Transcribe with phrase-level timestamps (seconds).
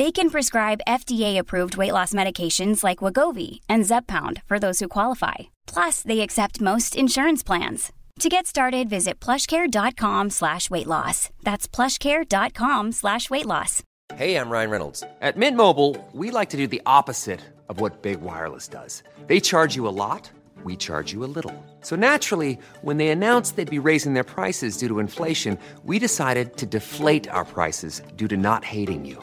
[0.00, 5.50] They can prescribe FDA-approved weight loss medications like Wegovy and Zepbound for those who qualify.
[5.66, 7.92] Plus, they accept most insurance plans.
[8.20, 11.28] To get started, visit plushcare.com slash weight loss.
[11.42, 13.82] That's plushcare.com slash weight loss.
[14.14, 15.04] Hey, I'm Ryan Reynolds.
[15.20, 19.02] At Mint Mobile, we like to do the opposite of what Big Wireless does.
[19.26, 20.30] They charge you a lot,
[20.64, 21.52] we charge you a little.
[21.82, 26.56] So naturally, when they announced they'd be raising their prices due to inflation, we decided
[26.56, 29.22] to deflate our prices due to not hating you.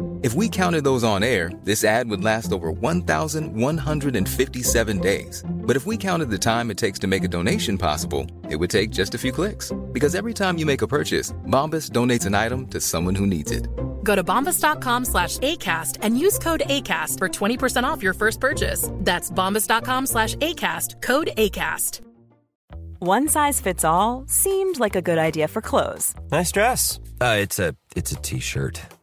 [0.23, 5.43] If we counted those on air, this ad would last over 1,157 days.
[5.49, 8.69] But if we counted the time it takes to make a donation possible, it would
[8.69, 9.71] take just a few clicks.
[9.91, 13.49] Because every time you make a purchase, Bombas donates an item to someone who needs
[13.49, 13.67] it.
[14.03, 18.91] Go to bombas.com slash ACAST and use code ACAST for 20% off your first purchase.
[18.97, 22.01] That's bombas.com slash ACAST, code ACAST.
[22.99, 26.99] One size fits all seemed like a good idea for clothes Nice dress.
[27.19, 28.79] Uh, it's a it's a t-shirt.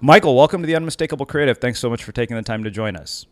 [0.00, 1.58] Michael, welcome to the Unmistakable Creative.
[1.58, 3.26] Thanks so much for taking the time to join us.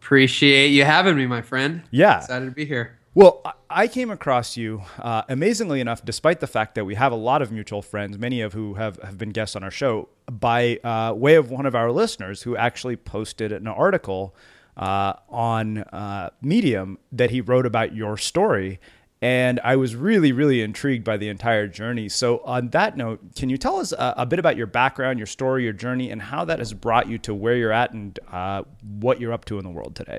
[0.00, 1.82] Appreciate you having me, my friend.
[1.92, 2.18] Yeah.
[2.18, 2.98] Excited to be here.
[3.14, 7.16] Well, I- came across you, uh, amazingly enough, despite the fact that we have a
[7.16, 10.78] lot of mutual friends, many of who have, have been guests on our show, by
[10.82, 14.34] uh, way of one of our listeners who actually posted an article
[14.76, 18.80] uh, on uh, Medium that he wrote about your story.
[19.22, 22.08] And I was really, really intrigued by the entire journey.
[22.08, 25.26] So, on that note, can you tell us a, a bit about your background, your
[25.26, 28.64] story, your journey, and how that has brought you to where you're at and uh,
[28.98, 30.18] what you're up to in the world today?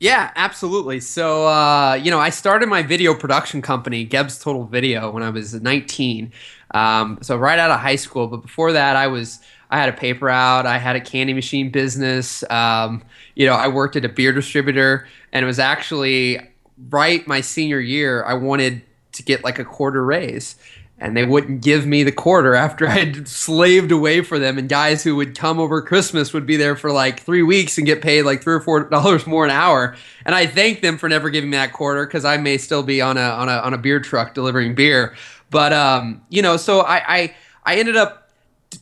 [0.00, 1.00] Yeah, absolutely.
[1.00, 5.30] So, uh, you know, I started my video production company, Gebbs Total Video, when I
[5.30, 6.32] was 19.
[6.74, 8.26] Um, so right out of high school.
[8.26, 9.38] But before that, I was
[9.70, 10.66] I had a paper out.
[10.66, 12.44] I had a candy machine business.
[12.50, 13.02] Um,
[13.34, 16.40] you know, I worked at a beer distributor, and it was actually
[16.88, 18.24] right my senior year.
[18.24, 18.82] I wanted
[19.12, 20.56] to get like a quarter raise,
[20.98, 24.58] and they wouldn't give me the quarter after I had slaved away for them.
[24.58, 27.86] And guys who would come over Christmas would be there for like three weeks and
[27.86, 29.96] get paid like three or four dollars more an hour.
[30.24, 33.00] And I thank them for never giving me that quarter because I may still be
[33.00, 35.14] on a on a on a beer truck delivering beer.
[35.50, 37.34] But um, you know, so I I,
[37.64, 38.30] I ended up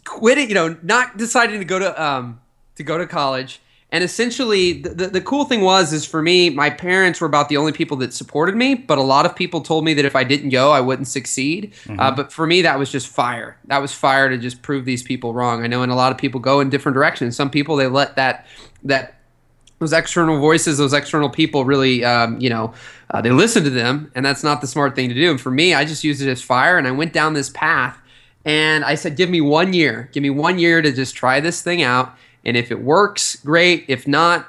[0.05, 2.41] quitting, you know, not deciding to go to um,
[2.77, 3.61] to go to college.
[3.93, 7.57] And essentially, the, the cool thing was, is for me, my parents were about the
[7.57, 8.75] only people that supported me.
[8.75, 11.73] But a lot of people told me that if I didn't go, I wouldn't succeed.
[11.73, 12.01] Uh, mm-hmm.
[12.01, 13.59] Uh, but for me, that was just fire.
[13.67, 15.65] That was fire to just prove these people wrong.
[15.65, 17.37] I know, and a lot of people go in different directions.
[17.37, 18.47] Some people they let that
[18.85, 19.17] that
[19.81, 22.75] those external voices, those external people, really, um, you know,
[23.11, 25.31] uh, they listen to them, and that's not the smart thing to do.
[25.31, 28.01] And for me, I just used it as fire, and I went down this path
[28.45, 30.09] and I said, give me one year.
[30.13, 32.17] Give me one year to just try this thing out.
[32.45, 33.85] And if it works, great.
[33.89, 34.49] If not,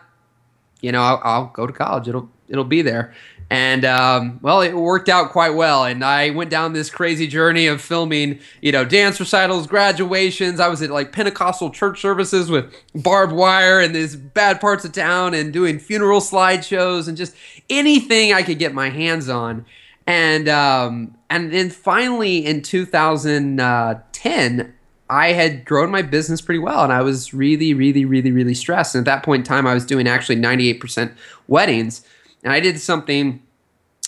[0.81, 2.07] you know, I'll, I'll go to college.
[2.07, 3.13] It'll it'll be there.
[3.49, 5.83] And um, well, it worked out quite well.
[5.83, 10.61] And I went down this crazy journey of filming, you know, dance recitals, graduations.
[10.61, 14.93] I was at like Pentecostal church services with barbed wire and these bad parts of
[14.93, 17.35] town and doing funeral slideshows and just
[17.69, 19.65] anything I could get my hands on
[20.07, 24.73] and um, and then finally in 2010
[25.11, 28.95] i had grown my business pretty well and i was really really really really stressed.
[28.95, 31.13] And at that point in time i was doing actually 98%
[31.47, 32.03] weddings.
[32.43, 33.43] And i did something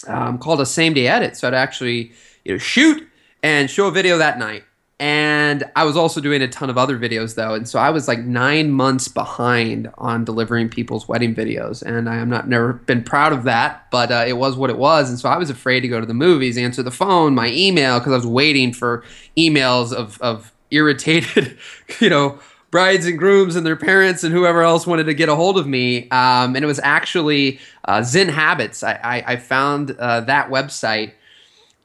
[0.07, 1.37] um, called a same day edit.
[1.37, 2.11] So i'd actually
[2.45, 3.07] you know shoot
[3.43, 4.63] and show a video that night.
[4.99, 8.07] And I was also doing a ton of other videos though, and so I was
[8.07, 13.03] like nine months behind on delivering people's wedding videos, and I am not never been
[13.03, 15.81] proud of that, but uh, it was what it was, and so I was afraid
[15.81, 19.03] to go to the movies, answer the phone, my email, because I was waiting for
[19.35, 21.57] emails of of irritated,
[21.99, 22.39] you know,
[22.71, 25.67] brides and grooms and their parents and whoever else wanted to get a hold of
[25.67, 26.09] me.
[26.09, 28.83] Um, and it was actually uh, Zen Habits.
[28.83, 31.13] I, I, I found uh, that website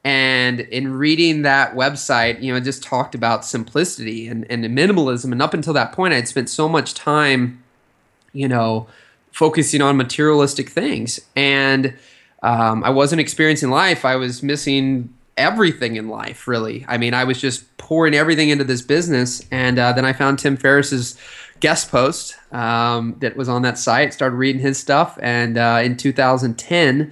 [0.03, 5.31] and in reading that website, you know, it just talked about simplicity and, and minimalism.
[5.31, 7.61] And up until that point, I had spent so much time,
[8.31, 8.87] you know,
[9.31, 11.19] focusing on materialistic things.
[11.35, 11.95] And
[12.41, 14.05] um, I wasn't experiencing life.
[14.05, 16.85] I was missing everything in life, really.
[16.87, 19.43] I mean, I was just pouring everything into this business.
[19.49, 21.17] And uh, then I found Tim Ferriss's
[21.59, 25.17] guest post um, that was on that site, started reading his stuff.
[25.23, 27.11] And uh, in 2010,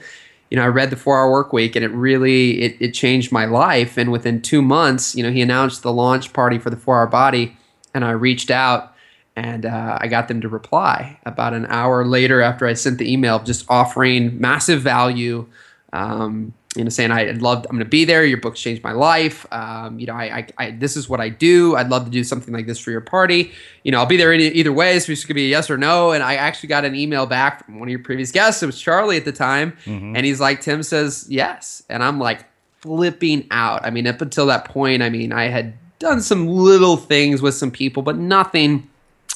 [0.52, 3.32] you know, I read the Four Hour Work Week, and it really it, it changed
[3.32, 3.98] my life.
[3.98, 7.08] And within two months, you know, he announced the launch party for the Four Hour
[7.08, 7.58] Body,
[7.96, 8.94] and I reached out
[9.36, 13.12] and uh, I got them to reply about an hour later after I sent the
[13.12, 15.48] email, just offering massive value.
[15.92, 18.24] Um, you know, saying I'd love, I'm going to be there.
[18.24, 19.46] Your books changed my life.
[19.52, 21.76] Um, you know, I, I, I, this is what I do.
[21.76, 23.52] I'd love to do something like this for your party.
[23.84, 25.00] You know, I'll be there any, either way.
[25.00, 26.12] So it's going to be a yes or no.
[26.12, 28.62] And I actually got an email back from one of your previous guests.
[28.62, 30.16] It was Charlie at the time, mm-hmm.
[30.16, 32.46] and he's like, Tim says yes, and I'm like
[32.80, 33.84] flipping out.
[33.84, 37.56] I mean, up until that point, I mean, I had done some little things with
[37.56, 38.88] some people, but nothing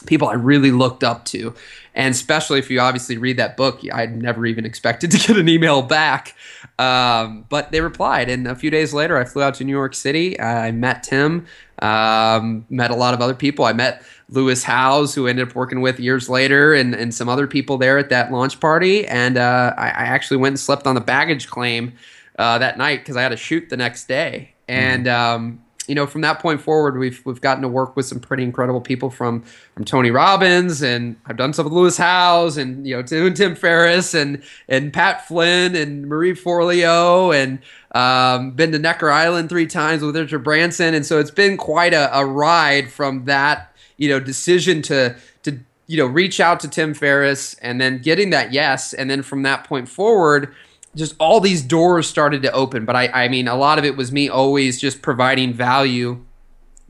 [0.05, 1.53] people I really looked up to.
[1.93, 5.49] And especially if you obviously read that book, I'd never even expected to get an
[5.49, 6.35] email back.
[6.79, 8.29] Um, but they replied.
[8.29, 10.39] And a few days later, I flew out to New York City.
[10.39, 11.45] I met Tim,
[11.79, 13.65] um, met a lot of other people.
[13.65, 17.27] I met Lewis Howes, who I ended up working with years later, and, and some
[17.27, 19.05] other people there at that launch party.
[19.05, 21.93] And uh, I, I, actually went and slept on the baggage claim
[22.39, 24.53] uh, that night because I had to shoot the next day.
[24.69, 28.19] And um, you know, from that point forward, we've we've gotten to work with some
[28.19, 29.41] pretty incredible people from
[29.73, 33.55] from Tony Robbins, and I've done some with Lewis Howes, and you know, Tim, Tim
[33.55, 37.59] Ferriss, and and Pat Flynn, and Marie Forleo, and
[37.93, 41.93] um, been to Necker Island three times with Richard Branson, and so it's been quite
[41.93, 46.67] a, a ride from that you know decision to to you know reach out to
[46.67, 50.53] Tim Ferriss, and then getting that yes, and then from that point forward
[50.95, 52.85] just all these doors started to open.
[52.85, 56.23] But I, I mean, a lot of it was me always just providing value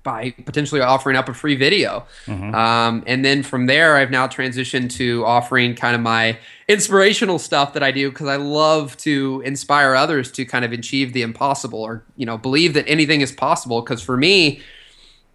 [0.03, 2.05] by potentially offering up a free video.
[2.25, 2.55] Mm-hmm.
[2.55, 7.73] Um, and then from there, I've now transitioned to offering kind of my inspirational stuff
[7.73, 11.81] that I do because I love to inspire others to kind of achieve the impossible
[11.81, 13.81] or, you know, believe that anything is possible.
[13.81, 14.61] Because for me,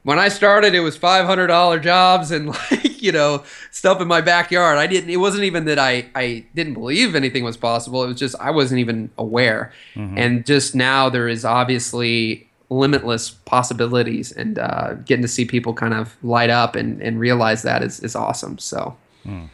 [0.07, 4.07] when I started, it was five hundred dollar jobs and like you know stuff in
[4.07, 4.79] my backyard.
[4.79, 5.11] I didn't.
[5.11, 8.05] It wasn't even that I I didn't believe anything was possible.
[8.05, 9.73] It was just I wasn't even aware.
[9.97, 10.17] Mm-hmm.
[10.17, 15.93] And just now there is obviously limitless possibilities, and uh, getting to see people kind
[15.93, 18.59] of light up and and realize that is is awesome.
[18.59, 18.97] So.
[19.27, 19.49] Mm.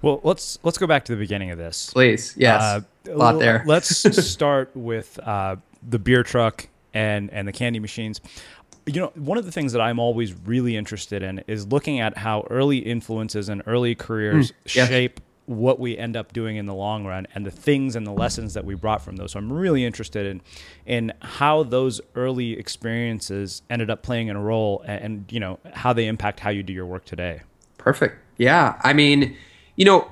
[0.00, 1.92] Well, let's let's go back to the beginning of this.
[1.92, 3.62] Please, yes, uh, a lot there.
[3.66, 3.90] let's
[4.26, 8.22] start with uh, the beer truck and and the candy machines
[8.86, 12.18] you know, one of the things that I'm always really interested in is looking at
[12.18, 14.88] how early influences and early careers mm, yes.
[14.88, 15.20] shape
[15.50, 18.54] what we end up doing in the long run and the things and the lessons
[18.54, 19.32] that we brought from those.
[19.32, 20.40] So I'm really interested in
[20.86, 25.58] in how those early experiences ended up playing in a role and, and you know
[25.72, 27.42] how they impact how you do your work today.
[27.78, 28.16] Perfect.
[28.36, 28.80] Yeah.
[28.84, 29.36] I mean,
[29.74, 30.08] you know,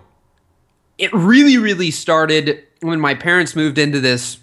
[0.99, 4.39] it really really started when my parents moved into this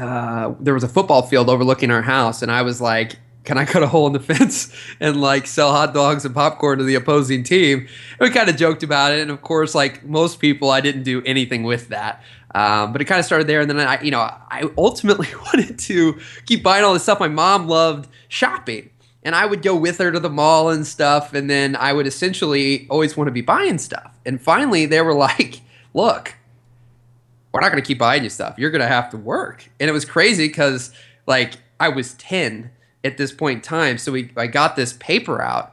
[0.00, 3.64] uh, there was a football field overlooking our house and I was like can I
[3.64, 6.96] cut a hole in the fence and like sell hot dogs and popcorn to the
[6.96, 7.86] opposing team?
[8.18, 11.04] And we kind of joked about it, and of course, like most people, I didn't
[11.04, 12.22] do anything with that.
[12.54, 15.78] Um, but it kind of started there, and then I, you know, I ultimately wanted
[15.78, 17.20] to keep buying all this stuff.
[17.20, 18.90] My mom loved shopping,
[19.22, 22.06] and I would go with her to the mall and stuff, and then I would
[22.06, 24.18] essentially always want to be buying stuff.
[24.26, 25.60] And finally, they were like,
[25.94, 26.34] "Look,
[27.52, 28.56] we're not going to keep buying you stuff.
[28.58, 30.92] You're going to have to work." And it was crazy because
[31.26, 32.70] like I was ten
[33.06, 33.98] at this point in time.
[33.98, 35.72] So we I got this paper out.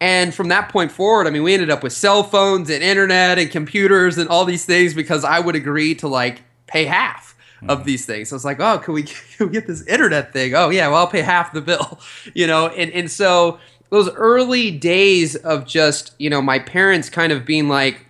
[0.00, 3.38] And from that point forward, I mean, we ended up with cell phones and internet
[3.38, 7.70] and computers and all these things because I would agree to like pay half mm-hmm.
[7.70, 8.30] of these things.
[8.30, 9.02] So it's like, oh, can we,
[9.36, 10.54] can we get this internet thing?
[10.54, 12.00] Oh yeah, well I'll pay half the bill,
[12.34, 12.68] you know.
[12.68, 13.58] And and so
[13.90, 18.06] those early days of just you know my parents kind of being like,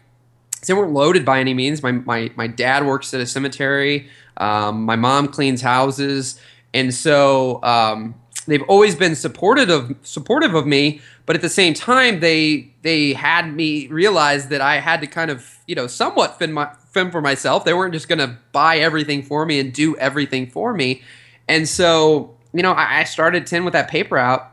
[0.67, 1.83] they weren't loaded by any means.
[1.83, 4.09] My my my dad works at a cemetery.
[4.37, 6.41] Um, my mom cleans houses,
[6.73, 8.15] and so um,
[8.51, 13.13] they've always been supportive of supportive of me, but at the same time they they
[13.13, 17.13] had me realize that I had to kind of you know somewhat fend my fend
[17.13, 17.65] for myself.
[17.65, 21.03] They weren't just going to buy everything for me and do everything for me,
[21.49, 24.53] and so you know I, I started ten with that paper out,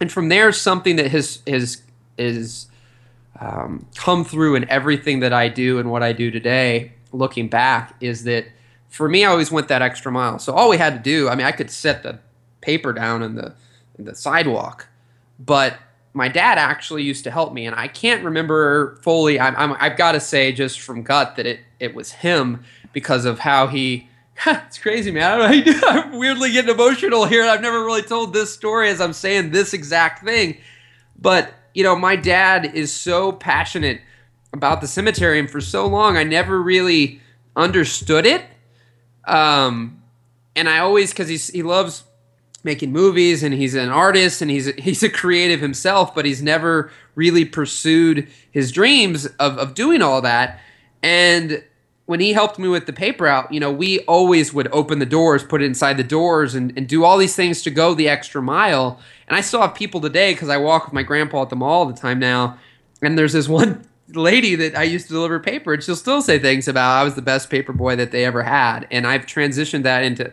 [0.00, 1.82] and from there something that has is
[2.16, 2.66] is
[3.40, 6.92] um, come through in everything that I do and what I do today.
[7.10, 8.46] Looking back, is that
[8.90, 10.38] for me, I always went that extra mile.
[10.38, 12.18] So all we had to do, I mean, I could set the
[12.60, 13.54] paper down in the
[13.98, 14.88] in the sidewalk.
[15.38, 15.78] But
[16.14, 19.38] my dad actually used to help me, and I can't remember fully.
[19.38, 23.40] I'm I've got to say just from gut that it it was him because of
[23.40, 24.08] how he.
[24.46, 25.24] it's crazy, man.
[25.24, 25.86] I don't know how you do.
[25.86, 27.44] I'm weirdly getting emotional here.
[27.44, 30.58] I've never really told this story as I'm saying this exact thing,
[31.18, 34.00] but you know, my dad is so passionate
[34.52, 37.20] about the cemetery, and for so long, I never really
[37.54, 38.44] understood it.
[39.24, 40.02] Um,
[40.56, 42.02] and I always because he's he loves
[42.64, 46.42] making movies and he's an artist and he's a, he's a creative himself, but he's
[46.42, 50.60] never really pursued his dreams of, of doing all that.
[51.02, 51.62] And
[52.06, 55.06] when he helped me with the paper out, you know, we always would open the
[55.06, 58.08] doors, put it inside the doors, and, and do all these things to go the
[58.08, 58.98] extra mile.
[59.28, 61.80] And I still have people today because I walk with my grandpa at the mall
[61.80, 62.58] all the time now.
[63.02, 66.38] And there's this one lady that I used to deliver paper, and she'll still say
[66.38, 68.86] things about I was the best paper boy that they ever had.
[68.90, 70.32] And I've transitioned that into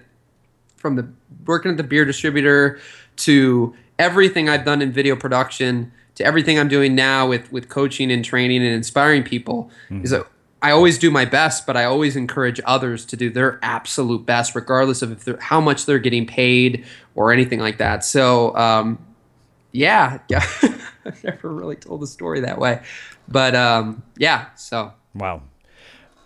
[0.77, 1.09] from the
[1.45, 2.79] working at the beer distributor
[3.17, 8.11] to everything I've done in video production to everything I'm doing now with with coaching
[8.11, 10.03] and training and inspiring people mm-hmm.
[10.03, 10.25] is that
[10.61, 14.55] I always do my best, but I always encourage others to do their absolute best,
[14.55, 18.03] regardless of if how much they're getting paid or anything like that.
[18.03, 18.97] So, um,
[19.73, 20.43] yeah, yeah,
[21.05, 22.81] I've never really told the story that way,
[23.27, 24.55] but um, yeah.
[24.55, 25.43] So, wow.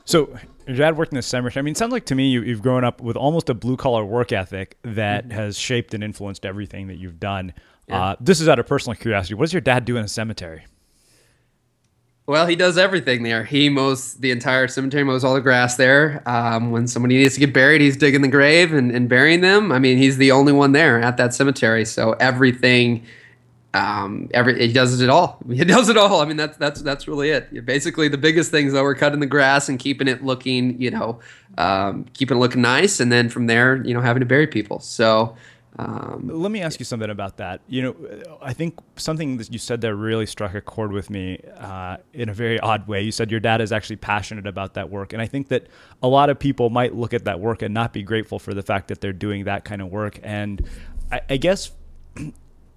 [0.05, 1.59] So your dad worked in the cemetery.
[1.59, 3.75] I mean, it sounds like to me you, have grown up with almost a blue
[3.75, 5.31] collar work ethic that mm-hmm.
[5.31, 7.53] has shaped and influenced everything that you've done.
[7.87, 8.01] Yeah.
[8.01, 9.33] Uh, this is out of personal curiosity.
[9.33, 10.65] What does your dad do in a cemetery?
[12.27, 13.43] Well, he does everything there.
[13.43, 16.21] He mows the entire cemetery, mows all the grass there.
[16.27, 19.71] Um, when somebody needs to get buried, he's digging the grave and, and burying them.
[19.71, 21.85] I mean, he's the only one there at that cemetery.
[21.85, 23.03] So everything
[23.73, 25.39] um, every he does it all.
[25.49, 26.21] He does it all.
[26.21, 27.65] I mean, that's that's that's really it.
[27.65, 31.19] Basically, the biggest things though are cutting the grass and keeping it looking, you know,
[31.57, 34.79] um, keeping it looking nice, and then from there, you know, having to bury people.
[34.79, 35.35] So.
[35.77, 37.61] Um, Let me ask you something about that.
[37.69, 41.39] You know, I think something that you said there really struck a chord with me
[41.57, 43.01] uh, in a very odd way.
[43.03, 45.67] You said your dad is actually passionate about that work, and I think that
[46.03, 48.63] a lot of people might look at that work and not be grateful for the
[48.63, 50.19] fact that they're doing that kind of work.
[50.21, 50.67] And
[51.13, 51.71] I, I guess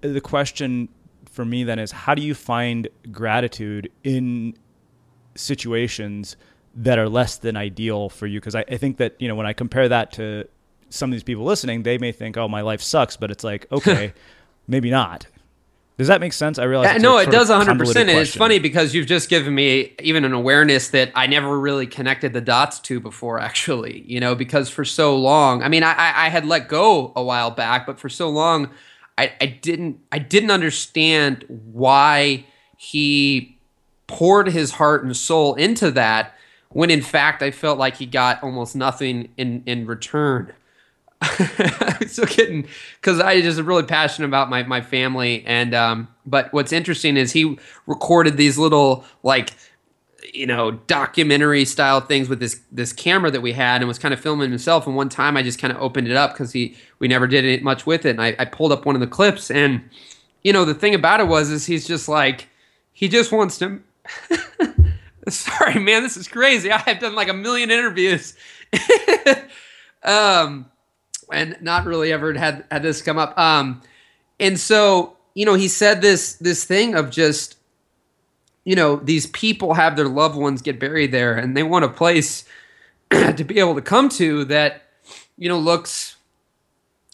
[0.03, 0.89] the question
[1.31, 4.55] for me then is how do you find gratitude in
[5.35, 6.35] situations
[6.75, 8.39] that are less than ideal for you?
[8.39, 10.47] Because I, I think that, you know, when I compare that to
[10.89, 13.17] some of these people listening, they may think, oh, my life sucks.
[13.17, 14.13] But it's like, okay,
[14.67, 15.25] maybe not.
[15.97, 16.57] Does that make sense?
[16.57, 16.93] I realize.
[16.93, 17.77] Yeah, no, it does 100.
[17.77, 21.59] percent And it's funny because you've just given me even an awareness that I never
[21.59, 23.39] really connected the dots to before.
[23.39, 27.23] Actually, you know, because for so long, I mean, I, I had let go a
[27.23, 28.71] while back, but for so long,
[29.17, 32.45] I, I didn't I didn't understand why
[32.77, 33.57] he
[34.07, 36.35] poured his heart and soul into that
[36.69, 40.53] when in fact I felt like he got almost nothing in in return.
[41.21, 42.67] I'm still kidding
[42.99, 46.07] because I just really passionate about my my family and um.
[46.25, 49.51] But what's interesting is he recorded these little like
[50.33, 54.13] you know documentary style things with this this camera that we had and was kind
[54.13, 54.87] of filming himself.
[54.87, 57.45] And one time i just kind of opened it up because he we never did
[57.45, 58.11] it much with it.
[58.11, 59.81] And I, I pulled up one of the clips and
[60.43, 62.49] you know the thing about it was is he's just like
[62.91, 63.81] he just wants to
[65.29, 66.71] sorry man this is crazy.
[66.71, 68.35] I've done like a million interviews.
[70.03, 70.69] Um
[71.31, 73.37] and not really ever had had this come up.
[73.37, 73.81] Um,
[74.39, 77.57] and so you know, he said this this thing of just
[78.65, 81.89] you know these people have their loved ones get buried there, and they want a
[81.89, 82.45] place
[83.11, 84.83] to be able to come to that
[85.37, 86.15] you know looks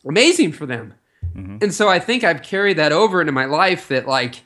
[0.06, 0.94] amazing for them.
[1.36, 1.58] Mm-hmm.
[1.62, 4.44] And so I think I've carried that over into my life that like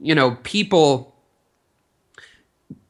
[0.00, 1.12] you know people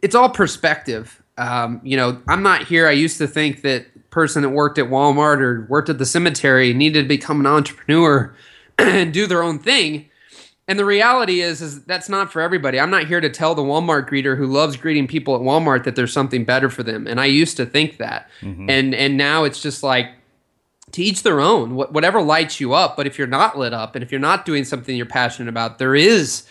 [0.02, 1.22] it's all perspective.
[1.38, 2.88] Um, you know, I'm not here.
[2.88, 6.74] I used to think that person that worked at Walmart or worked at the cemetery
[6.74, 8.34] needed to become an entrepreneur
[8.78, 10.10] and do their own thing.
[10.68, 12.78] And the reality is, is that's not for everybody.
[12.78, 15.96] I'm not here to tell the Walmart greeter who loves greeting people at Walmart that
[15.96, 17.06] there's something better for them.
[17.06, 18.70] And I used to think that, mm-hmm.
[18.70, 20.10] and and now it's just like
[20.92, 21.74] to each their own.
[21.74, 22.96] whatever lights you up.
[22.96, 25.78] But if you're not lit up, and if you're not doing something you're passionate about,
[25.78, 26.44] there is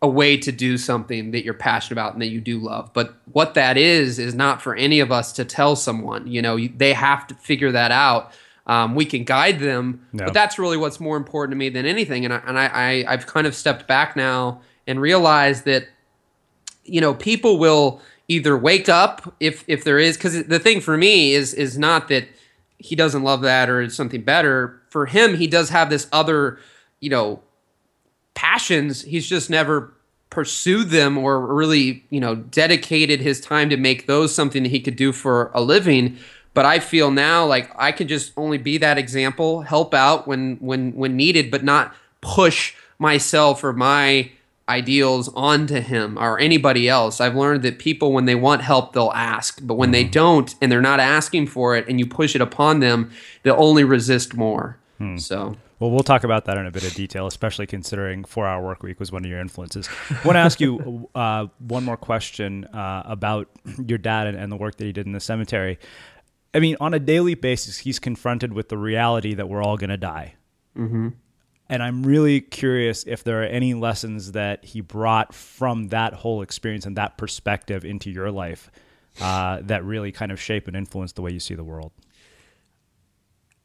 [0.00, 2.92] a way to do something that you're passionate about and that you do love.
[2.92, 6.28] But what that is is not for any of us to tell someone.
[6.28, 8.32] You know, they have to figure that out.
[8.68, 10.26] Um, we can guide them, no.
[10.26, 12.26] but that's really what's more important to me than anything.
[12.26, 15.88] And I, and I, I have kind of stepped back now and realized that
[16.84, 20.96] you know people will either wake up if if there is because the thing for
[20.96, 22.28] me is is not that
[22.78, 25.36] he doesn't love that or it's something better for him.
[25.36, 26.58] He does have this other
[27.00, 27.42] you know
[28.34, 29.02] passions.
[29.02, 29.94] He's just never
[30.30, 34.80] pursued them or really, you know, dedicated his time to make those something that he
[34.80, 36.16] could do for a living.
[36.54, 40.56] But I feel now like I can just only be that example, help out when
[40.56, 44.30] when when needed, but not push myself or my
[44.68, 47.20] ideals onto him or anybody else.
[47.20, 50.10] I've learned that people when they want help they'll ask, but when they mm-hmm.
[50.10, 53.10] don't and they're not asking for it and you push it upon them,
[53.42, 54.76] they'll only resist more.
[54.98, 55.16] Hmm.
[55.16, 58.64] So well, we'll talk about that in a bit of detail, especially considering four hour
[58.64, 59.88] work week was one of your influences.
[60.10, 63.48] I want to ask you uh, one more question uh, about
[63.86, 65.78] your dad and, and, the work that he did in the cemetery.
[66.54, 69.90] I mean, on a daily basis, he's confronted with the reality that we're all going
[69.90, 70.34] to die.
[70.76, 71.08] Mm-hmm.
[71.68, 76.40] And I'm really curious if there are any lessons that he brought from that whole
[76.40, 78.70] experience and that perspective into your life
[79.20, 81.92] uh, that really kind of shape and influence the way you see the world.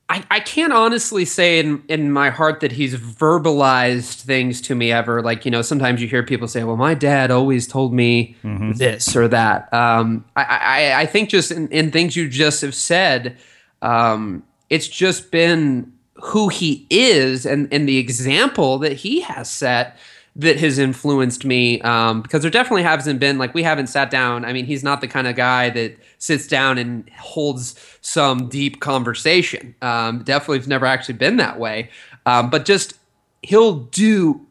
[0.10, 4.92] I, I can't honestly say in, in my heart that he's verbalized things to me
[4.92, 5.22] ever.
[5.22, 8.74] Like, you know, sometimes you hear people say, well, my dad always told me mm-hmm.
[8.74, 9.74] this or that.
[9.74, 13.38] Um, I, I, I think just in, in things you just have said,
[13.82, 19.98] um, it's just been who he is and, and the example that he has set
[20.36, 24.44] that has influenced me um, because there definitely hasn't been like we haven't sat down
[24.46, 28.80] i mean he's not the kind of guy that sits down and holds some deep
[28.80, 31.90] conversation um, definitely has never actually been that way
[32.26, 32.96] um, but just
[33.44, 34.46] he'll do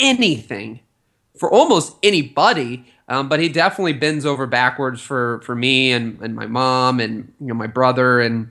[0.00, 0.80] anything
[1.38, 6.34] for almost anybody um, but he definitely bends over backwards for for me and, and
[6.34, 8.50] my mom and you know my brother and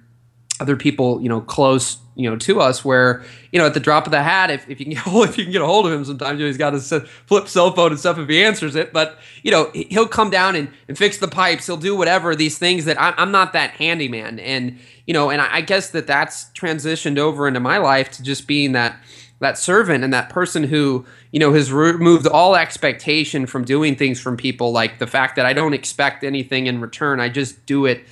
[0.59, 4.05] other people you know close you know to us where you know at the drop
[4.05, 5.85] of the hat if, if you can get hold, if you can get a hold
[5.85, 8.29] of him sometimes you know, he's got his uh, flip cell phone and stuff if
[8.29, 8.93] he answers it.
[8.93, 11.65] But you know he'll come down and, and fix the pipes.
[11.65, 14.39] He'll do whatever these things that I'm, I'm not that handyman.
[14.39, 18.23] And you know and I, I guess that that's transitioned over into my life to
[18.23, 18.97] just being that
[19.39, 24.19] that servant and that person who you know has removed all expectation from doing things
[24.19, 27.19] from people like the fact that I don't expect anything in return.
[27.19, 28.05] I just do it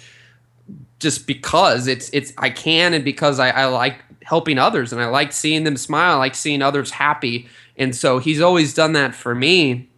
[1.01, 5.07] just because it's it's I can and because I, I like helping others and I
[5.07, 7.49] like seeing them smile, I like seeing others happy.
[7.75, 9.89] And so he's always done that for me.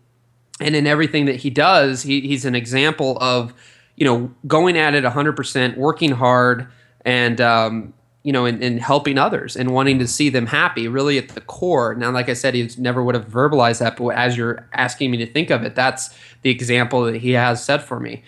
[0.60, 3.54] And in everything that he does, he, he's an example of,
[3.96, 6.68] you know, going at it 100%, working hard,
[7.04, 11.18] and, um, you know, and, and, helping others and wanting to see them happy, really
[11.18, 11.94] at the core.
[11.96, 15.18] Now, like I said, he never would have verbalized that, but as you're asking me
[15.18, 18.24] to think of it, that's the example that he has set for me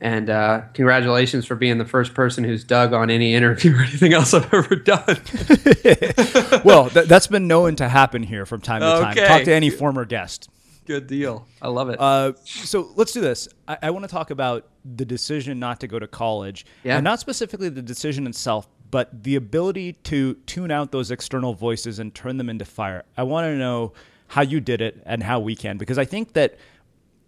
[0.00, 4.12] And uh, congratulations for being the first person who's dug on any interview or anything
[4.12, 5.16] else I've ever done.
[6.64, 9.12] well, th- that's been known to happen here from time to time.
[9.12, 9.26] Okay.
[9.26, 10.50] Talk to any former guest.
[10.86, 11.46] Good deal.
[11.60, 12.00] I love it.
[12.00, 13.48] Uh, so let's do this.
[13.66, 16.96] I, I want to talk about the decision not to go to college, Yeah.
[16.96, 21.98] and not specifically the decision itself, but the ability to tune out those external voices
[21.98, 23.02] and turn them into fire.
[23.16, 23.94] I want to know
[24.28, 26.56] how you did it and how we can, because I think that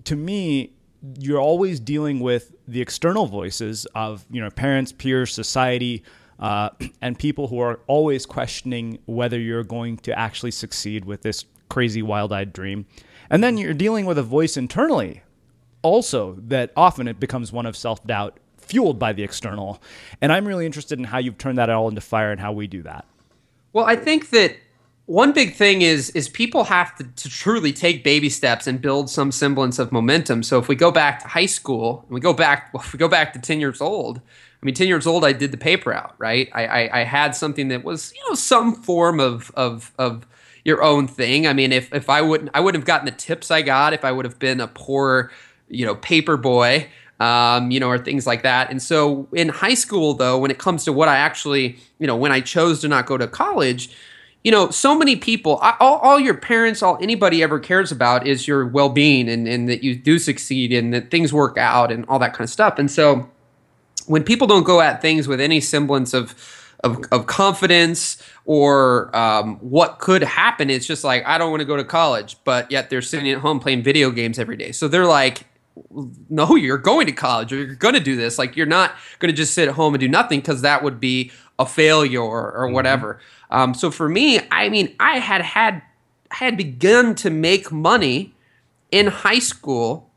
[0.05, 0.73] to me,
[1.19, 6.03] you're always dealing with the external voices of you know parents, peers, society,
[6.39, 11.45] uh, and people who are always questioning whether you're going to actually succeed with this
[11.69, 12.87] crazy, wild-eyed dream.
[13.31, 15.23] And then you're dealing with a voice internally,
[15.83, 19.83] also that often it becomes one of self-doubt, fueled by the external.
[20.21, 22.67] And I'm really interested in how you've turned that all into fire and how we
[22.67, 23.05] do that.
[23.73, 24.57] Well, I think that
[25.09, 29.09] one big thing is is people have to, to truly take baby steps and build
[29.09, 30.43] some semblance of momentum.
[30.43, 32.99] So if we go back to high school and we go back, well, if we
[32.99, 35.95] go back to ten years old, I mean, ten years old, I did the paper
[35.95, 36.51] out, right?
[36.53, 40.27] I, I, I had something that was you know some form of of of
[40.63, 41.47] your own thing.
[41.47, 44.05] I mean, if if I wouldn't, I wouldn't have gotten the tips I got if
[44.05, 45.33] I would have been a poor,
[45.69, 46.87] you know, paper boy,
[47.19, 48.71] um, you know, or things like that.
[48.71, 52.17] And so in high school, though, when it comes to what I actually, you know,
[52.17, 53.89] when I chose to not go to college,
[54.49, 58.49] you know, so many people, all, all your parents, all anybody ever cares about is
[58.49, 62.07] your well being and, and that you do succeed and that things work out and
[62.09, 62.79] all that kind of stuff.
[62.79, 63.29] And so
[64.07, 66.35] when people don't go at things with any semblance of
[66.83, 71.67] of, of confidence or um, what could happen, it's just like I don't want to
[71.67, 74.73] go to college, but yet they're sitting at home playing video games every day.
[74.73, 75.45] So they're like,
[76.31, 78.39] no, you're going to college or you're going to do this.
[78.39, 81.01] Like you're not going to just sit at home and do nothing because that would
[81.01, 83.21] be a failure or, or whatever.
[83.51, 85.83] Um, so for me, I mean, I had had
[86.31, 88.35] I had begun to make money
[88.91, 90.11] in high school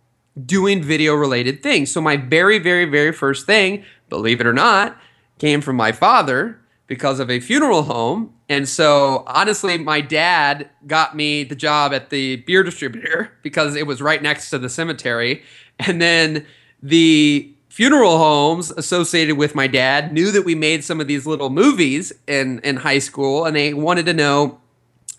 [0.45, 1.91] doing video related things.
[1.91, 4.97] So my very, very, very first thing, believe it or not,
[5.39, 8.33] came from my father because of a funeral home.
[8.49, 13.87] And so honestly, my dad got me the job at the beer distributor because it
[13.87, 15.43] was right next to the cemetery.
[15.79, 16.45] And then
[16.83, 21.49] the funeral homes associated with my dad knew that we made some of these little
[21.49, 24.59] movies in, in high school and they wanted to know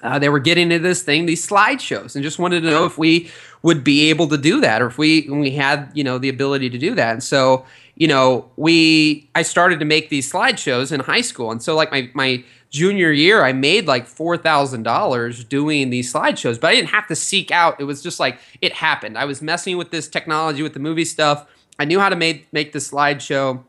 [0.03, 2.99] uh, they were getting into this thing, these slideshows, and just wanted to know if
[2.99, 3.31] we
[3.63, 6.69] would be able to do that, or if we we had you know the ability
[6.71, 7.13] to do that.
[7.13, 11.63] And so you know we I started to make these slideshows in high school, and
[11.63, 16.61] so like my my junior year, I made like four thousand dollars doing these slideshows,
[16.61, 17.81] but I didn't have to seek out.
[17.81, 19.17] It was just like it happened.
[19.17, 21.47] I was messing with this technology with the movie stuff.
[21.79, 23.63] I knew how to make make the slideshow.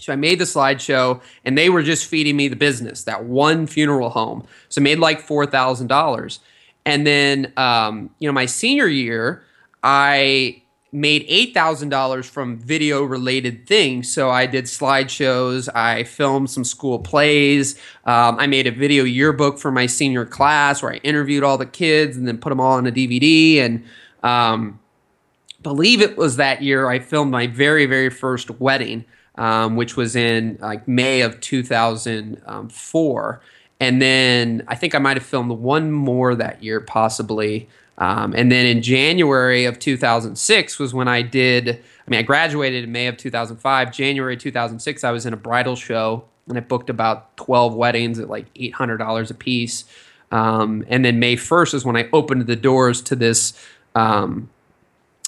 [0.00, 3.04] So I made the slideshow, and they were just feeding me the business.
[3.04, 6.40] That one funeral home, so I made like four thousand dollars.
[6.86, 9.42] And then, um, you know, my senior year,
[9.82, 10.62] I
[10.94, 14.12] made eight thousand dollars from video related things.
[14.12, 19.58] So I did slideshows, I filmed some school plays, um, I made a video yearbook
[19.58, 22.74] for my senior class where I interviewed all the kids and then put them all
[22.74, 23.58] on a DVD.
[23.58, 23.84] And
[24.22, 24.78] um,
[25.64, 29.04] believe it was that year I filmed my very very first wedding
[29.36, 33.40] um, which was in like May of 2004.
[33.80, 37.68] And then I think I might have filmed one more that year, possibly.
[37.98, 42.84] Um, and then in January of 2006 was when I did, I mean, I graduated
[42.84, 43.92] in May of 2005.
[43.92, 48.28] January 2006, I was in a bridal show and I booked about 12 weddings at
[48.28, 49.84] like $800 a piece.
[50.30, 53.52] Um, and then May 1st is when I opened the doors to this
[53.94, 54.50] um,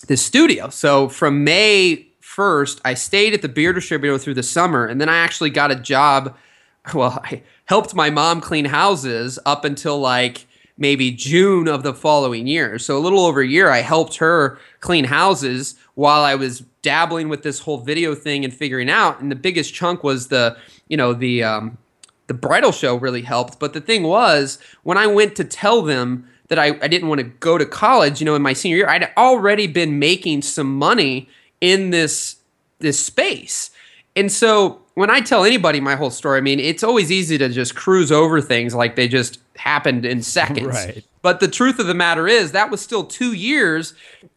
[0.06, 0.68] this studio.
[0.68, 5.08] So from May 1st, I stayed at the beer distributor through the summer, and then
[5.08, 6.36] I actually got a job.
[6.94, 10.46] Well, I helped my mom clean houses up until like
[10.78, 12.78] maybe June of the following year.
[12.78, 17.28] So a little over a year, I helped her clean houses while I was dabbling
[17.28, 19.20] with this whole video thing and figuring out.
[19.20, 21.78] And the biggest chunk was the, you know, the um,
[22.26, 23.58] the bridal show really helped.
[23.58, 27.20] But the thing was, when I went to tell them that I, I didn't want
[27.20, 30.76] to go to college, you know, in my senior year, I'd already been making some
[30.76, 31.28] money
[31.60, 32.36] in this
[32.78, 33.70] this space.
[34.14, 37.48] And so when I tell anybody my whole story, I mean, it's always easy to
[37.48, 40.68] just cruise over things like they just happened in seconds.
[40.68, 41.04] Right.
[41.22, 43.94] But the truth of the matter is that was still two years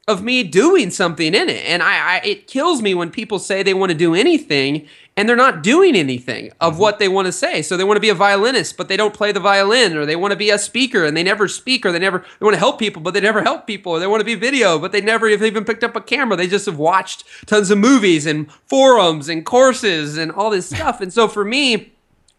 [0.07, 1.63] of me doing something in it.
[1.65, 4.87] And I, I it kills me when people say they want to do anything
[5.19, 6.81] and they're not doing anything of mm-hmm.
[6.81, 7.61] what they want to say.
[7.61, 10.15] So they want to be a violinist, but they don't play the violin, or they
[10.15, 12.59] want to be a speaker and they never speak, or they never they want to
[12.59, 15.01] help people, but they never help people, or they want to be video, but they
[15.01, 16.37] never have even picked up a camera.
[16.37, 21.01] They just have watched tons of movies and forums and courses and all this stuff.
[21.01, 21.91] And so for me,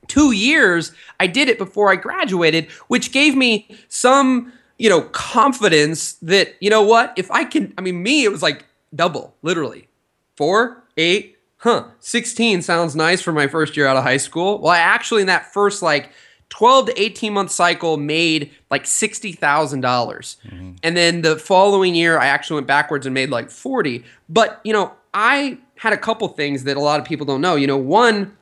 [0.09, 6.15] two years I did it before I graduated, which gave me some you know confidence
[6.15, 7.75] that you know what if I can.
[7.77, 8.65] I mean, me it was like
[8.95, 9.87] double, literally
[10.35, 14.59] four eight, huh, 16 sounds nice for my first year out of high school.
[14.59, 16.11] Well, I actually, in that first like
[16.49, 19.81] 12 to 18 month cycle, made like $60,000.
[19.81, 20.37] dollars
[20.83, 24.05] And then the following year, I actually went backwards and made like 40.
[24.29, 27.57] But, you know, I had a couple things that a lot of people don't know.
[27.57, 28.37] You know, one,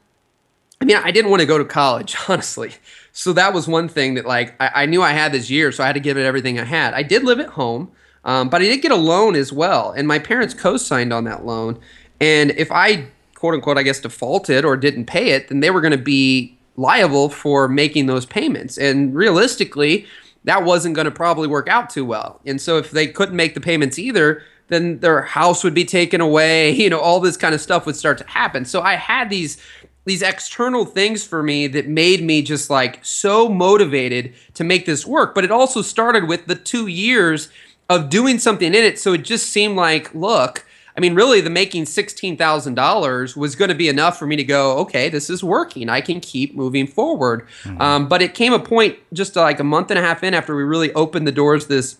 [0.80, 2.72] I mean, I didn't want to go to college, honestly.
[3.12, 5.82] So that was one thing that, like, I, I knew I had this year, so
[5.82, 6.94] I had to give it everything I had.
[6.94, 7.90] I did live at home,
[8.24, 11.44] um, but I did get a loan as well, and my parents co-signed on that
[11.44, 11.80] loan.
[12.20, 15.80] And if I, quote unquote, I guess defaulted or didn't pay it, then they were
[15.80, 18.78] going to be liable for making those payments.
[18.78, 20.06] And realistically,
[20.44, 22.40] that wasn't going to probably work out too well.
[22.46, 26.20] And so if they couldn't make the payments either, then their house would be taken
[26.20, 26.70] away.
[26.78, 28.64] You know, all this kind of stuff would start to happen.
[28.64, 29.60] So I had these
[30.04, 35.04] these external things for me that made me just like so motivated to make this
[35.04, 35.34] work.
[35.34, 37.50] But it also started with the two years
[37.90, 38.98] of doing something in it.
[38.98, 40.64] So it just seemed like, look,
[40.98, 44.78] I mean, really, the making $16,000 was going to be enough for me to go,
[44.78, 45.88] okay, this is working.
[45.88, 47.46] I can keep moving forward.
[47.62, 47.80] Mm-hmm.
[47.80, 50.56] Um, but it came a point just like a month and a half in after
[50.56, 51.98] we really opened the doors this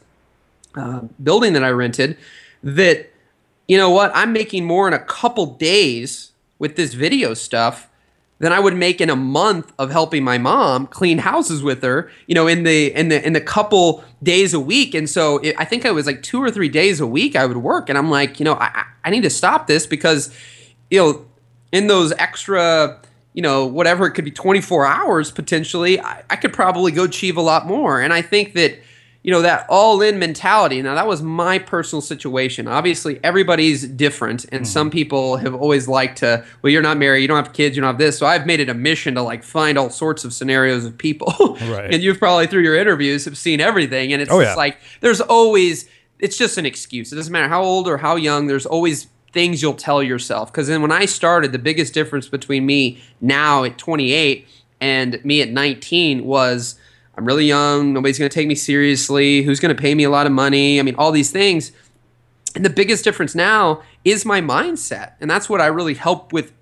[0.74, 2.18] uh, building that I rented
[2.64, 3.12] that,
[3.68, 7.87] you know what, I'm making more in a couple days with this video stuff
[8.38, 12.10] than I would make in a month of helping my mom clean houses with her,
[12.26, 14.94] you know, in the in the in the couple days a week.
[14.94, 17.46] And so it, I think I was like two or three days a week I
[17.46, 20.32] would work, and I'm like, you know, I, I need to stop this because,
[20.90, 21.26] you know,
[21.72, 23.00] in those extra,
[23.34, 27.36] you know, whatever it could be, 24 hours potentially, I, I could probably go achieve
[27.36, 28.00] a lot more.
[28.00, 28.78] And I think that
[29.28, 30.80] you know that all in mentality.
[30.80, 32.66] Now that was my personal situation.
[32.66, 34.66] Obviously everybody's different and mm.
[34.66, 37.20] some people have always liked to well you're not married.
[37.20, 37.76] You don't have kids.
[37.76, 38.16] You don't have this.
[38.16, 41.58] So i've made it a mission to like find all sorts of scenarios of people.
[41.68, 41.92] Right.
[41.92, 44.54] and you've probably through your interviews have seen everything and it's oh, just yeah.
[44.54, 45.86] like there's always
[46.18, 47.12] it's just an excuse.
[47.12, 50.50] It doesn't matter how old or how young there's always things you'll tell yourself.
[50.50, 54.48] Because then when i started the biggest difference between me now at 28
[54.80, 56.78] and me at 19 was
[57.18, 57.92] I'm really young.
[57.92, 59.42] Nobody's going to take me seriously.
[59.42, 60.78] Who's going to pay me a lot of money?
[60.78, 61.72] I mean, all these things.
[62.54, 65.14] And the biggest difference now is my mindset.
[65.20, 66.52] And that's what I really help with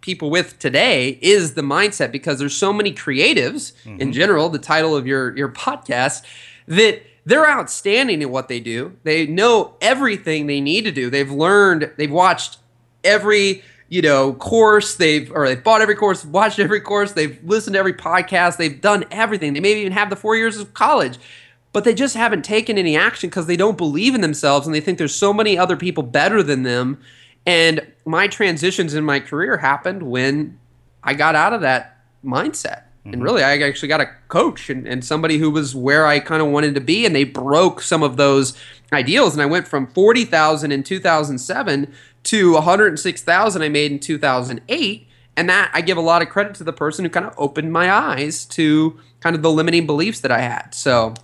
[0.00, 4.00] people with today is the mindset because there's so many creatives mm-hmm.
[4.00, 6.24] in general, the title of your your podcast,
[6.66, 8.96] that they're outstanding at what they do.
[9.02, 11.10] They know everything they need to do.
[11.10, 12.56] They've learned, they've watched
[13.04, 14.96] every you know course.
[14.96, 17.12] They've or they've bought every course watched every course.
[17.12, 18.56] They've listened to every podcast.
[18.56, 19.52] They've done everything.
[19.52, 21.18] They maybe even have the four years of college
[21.72, 24.80] but they just haven't taken any action because they don't believe in themselves and they
[24.80, 27.00] think there's so many other people better than them.
[27.46, 30.58] And my transitions in my career happened when
[31.04, 32.82] i got out of that mindset.
[32.98, 33.12] Mm-hmm.
[33.12, 36.42] and really i actually got a coach and, and somebody who was where i kind
[36.42, 38.58] of wanted to be and they broke some of those
[38.92, 39.34] ideals.
[39.34, 45.70] And i went from 40000 in 2007 to 106,000 I made in 2008 and that
[45.72, 48.44] I give a lot of credit to the person who kind of opened my eyes
[48.46, 50.74] to kind of the limiting beliefs that I had.
[50.74, 51.14] So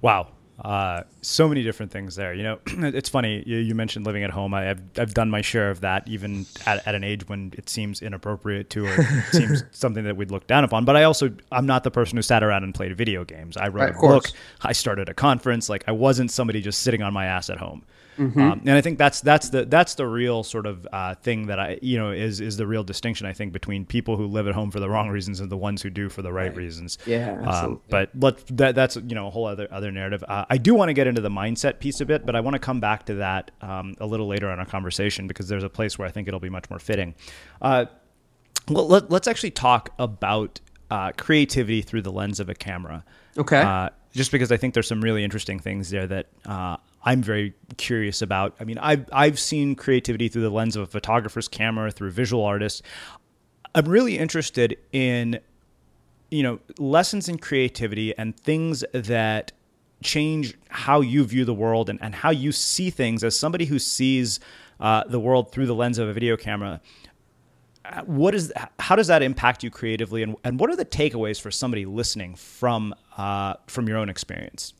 [0.00, 0.28] wow.
[0.58, 2.34] Uh, so many different things there.
[2.34, 3.44] You know, it's funny.
[3.46, 4.52] You, you, mentioned living at home.
[4.52, 7.68] I, have I've done my share of that, even at, at an age when it
[7.68, 10.84] seems inappropriate to, or seems something that we'd look down upon.
[10.84, 13.56] But I also, I'm not the person who sat around and played video games.
[13.56, 14.30] I wrote right, a book.
[14.62, 15.68] I started a conference.
[15.68, 17.84] Like I wasn't somebody just sitting on my ass at home.
[18.18, 18.40] Mm-hmm.
[18.40, 21.60] Um, and I think that's that's the that's the real sort of uh, thing that
[21.60, 24.54] I you know is is the real distinction I think between people who live at
[24.54, 26.56] home for the wrong reasons and the ones who do for the right, right.
[26.56, 26.98] reasons.
[27.06, 30.24] Yeah, um, but let that that's you know a whole other other narrative.
[30.26, 32.54] Uh, I do want to get into the mindset piece a bit, but I want
[32.54, 35.70] to come back to that um, a little later in our conversation because there's a
[35.70, 37.14] place where I think it'll be much more fitting.
[37.62, 37.86] Uh,
[38.68, 43.04] well, let, us actually talk about uh, creativity through the lens of a camera.
[43.36, 43.60] Okay.
[43.60, 47.54] Uh, just because I think there's some really interesting things there that uh, I'm very
[47.76, 48.54] curious about.
[48.60, 52.44] I mean, I've I've seen creativity through the lens of a photographer's camera, through visual
[52.44, 52.82] artists.
[53.74, 55.40] I'm really interested in,
[56.30, 59.52] you know, lessons in creativity and things that
[60.02, 63.78] change how you view the world and, and how you see things as somebody who
[63.78, 64.40] sees
[64.80, 66.80] uh, the world through the lens of a video camera.
[68.04, 71.50] What is how does that impact you creatively, and, and what are the takeaways for
[71.50, 74.74] somebody listening from uh, from your own experience?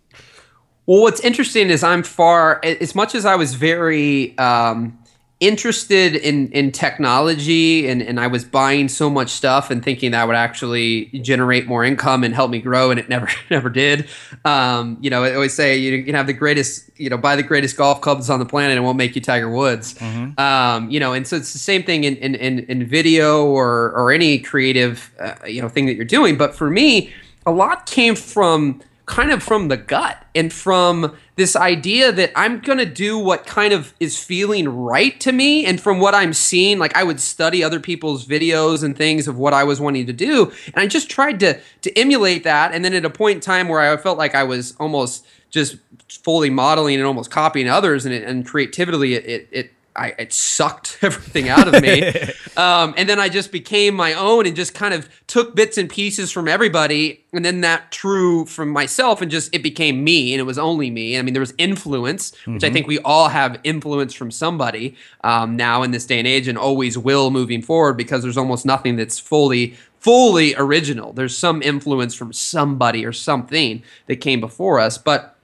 [0.89, 4.99] Well, what's interesting is I'm far as much as I was very um,
[5.39, 10.27] interested in in technology and and I was buying so much stuff and thinking that
[10.27, 14.09] would actually generate more income and help me grow, and it never never did.
[14.47, 17.43] Um, you know, I always say you can have the greatest, you know, buy the
[17.43, 19.93] greatest golf clubs on the planet, and it won't make you Tiger Woods.
[19.93, 20.41] Mm-hmm.
[20.41, 23.93] Um, you know, and so it's the same thing in in in, in video or
[23.93, 26.39] or any creative, uh, you know, thing that you're doing.
[26.39, 27.13] But for me,
[27.45, 32.61] a lot came from kind of from the gut and from this idea that I'm
[32.61, 35.65] going to do what kind of is feeling right to me.
[35.65, 39.39] And from what I'm seeing, like I would study other people's videos and things of
[39.39, 40.53] what I was wanting to do.
[40.67, 42.73] And I just tried to, to emulate that.
[42.73, 45.77] And then at a point in time where I felt like I was almost just
[46.09, 50.99] fully modeling and almost copying others and, and creatively, it, it, it I, it sucked
[51.03, 52.07] everything out of me.
[52.57, 55.91] um, and then I just became my own and just kind of took bits and
[55.91, 57.25] pieces from everybody.
[57.33, 60.91] And then that true from myself and just it became me and it was only
[60.91, 61.19] me.
[61.19, 62.65] I mean, there was influence, which mm-hmm.
[62.65, 66.49] I think we all have influence from somebody um, now in this day and age
[66.49, 71.13] and always will moving forward because there's almost nothing that's fully fully original.
[71.13, 74.97] There's some influence from somebody or something that came before us.
[74.97, 75.37] But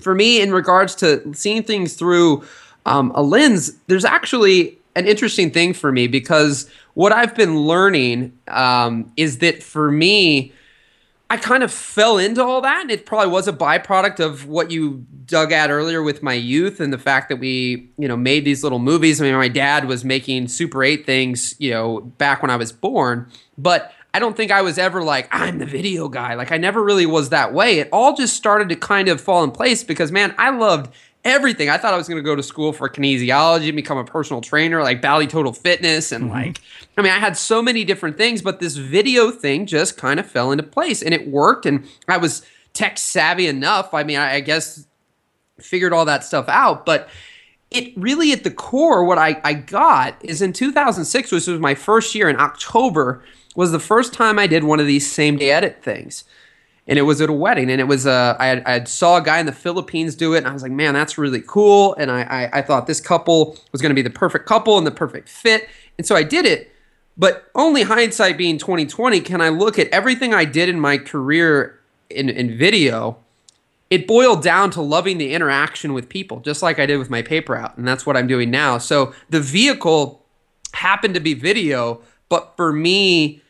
[0.00, 2.44] for me, in regards to seeing things through
[2.86, 8.36] um, a lens, there's actually an interesting thing for me because what I've been learning
[8.48, 10.52] um, is that for me,
[11.30, 12.82] I kind of fell into all that.
[12.82, 16.78] And it probably was a byproduct of what you dug at earlier with my youth
[16.78, 19.18] and the fact that we, you know, made these little movies.
[19.18, 22.70] I mean, my dad was making Super 8 things, you know, back when I was
[22.70, 23.30] born.
[23.56, 26.34] But I don't think I was ever like, I'm the video guy.
[26.34, 27.78] Like, I never really was that way.
[27.78, 30.92] It all just started to kind of fall in place because, man, I loved
[31.24, 31.68] everything.
[31.70, 34.40] I thought I was going to go to school for kinesiology and become a personal
[34.40, 36.12] trainer, like Bally Total Fitness.
[36.12, 36.32] And mm-hmm.
[36.32, 36.60] like,
[36.96, 40.26] I mean, I had so many different things, but this video thing just kind of
[40.26, 41.66] fell into place and it worked.
[41.66, 43.94] And I was tech savvy enough.
[43.94, 44.86] I mean, I, I guess
[45.58, 46.84] figured all that stuff out.
[46.84, 47.08] But
[47.70, 51.74] it really, at the core, what I, I got is in 2006, which was my
[51.74, 53.22] first year in October,
[53.54, 56.24] was the first time I did one of these same day edit things
[56.86, 59.22] and it was at a wedding and it was uh, I, had, I saw a
[59.22, 61.94] guy in the philippines do it and i was like man that's really cool.
[61.94, 64.86] And i, I, I thought this couple was going to be the perfect couple and
[64.86, 65.68] the perfect fit.
[65.98, 66.70] And so i did it.
[67.16, 71.78] But only hindsight being 2020 can i look at everything i did in my career
[72.10, 73.18] in, in video?
[73.90, 77.22] It boiled down to loving the interaction with people just like i did with my
[77.22, 78.78] paper out and that's what i'm doing now.
[78.78, 80.24] So the vehicle
[80.72, 83.41] happened to be video but for me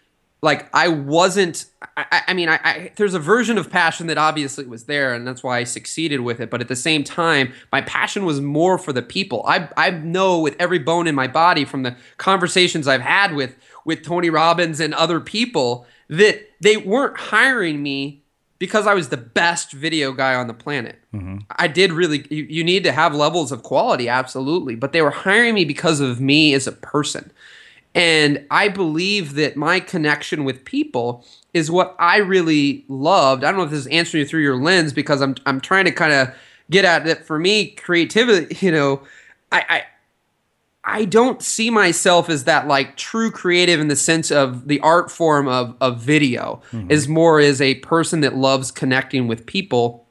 [0.43, 1.67] like I wasn't.
[1.97, 5.27] I, I mean, I, I, there's a version of passion that obviously was there, and
[5.27, 6.51] that's why I succeeded with it.
[6.51, 9.45] But at the same time, my passion was more for the people.
[9.47, 13.57] I I know with every bone in my body from the conversations I've had with
[13.85, 18.23] with Tony Robbins and other people that they weren't hiring me
[18.59, 20.97] because I was the best video guy on the planet.
[21.15, 21.39] Mm-hmm.
[21.51, 22.27] I did really.
[22.31, 26.01] You, you need to have levels of quality, absolutely, but they were hiring me because
[26.01, 27.31] of me as a person.
[27.95, 33.45] And I believe that my connection with people is what I really loved.
[33.45, 35.85] I don't know if this is answering you through your lens because I'm I'm trying
[35.85, 36.35] to kind of
[36.71, 37.25] get at it.
[37.27, 39.03] For me, creativity, you know,
[39.51, 39.83] I, I
[40.85, 45.11] I don't see myself as that like true creative in the sense of the art
[45.11, 46.63] form of of video.
[46.73, 46.91] Mm-hmm.
[46.91, 50.07] Is more as a person that loves connecting with people,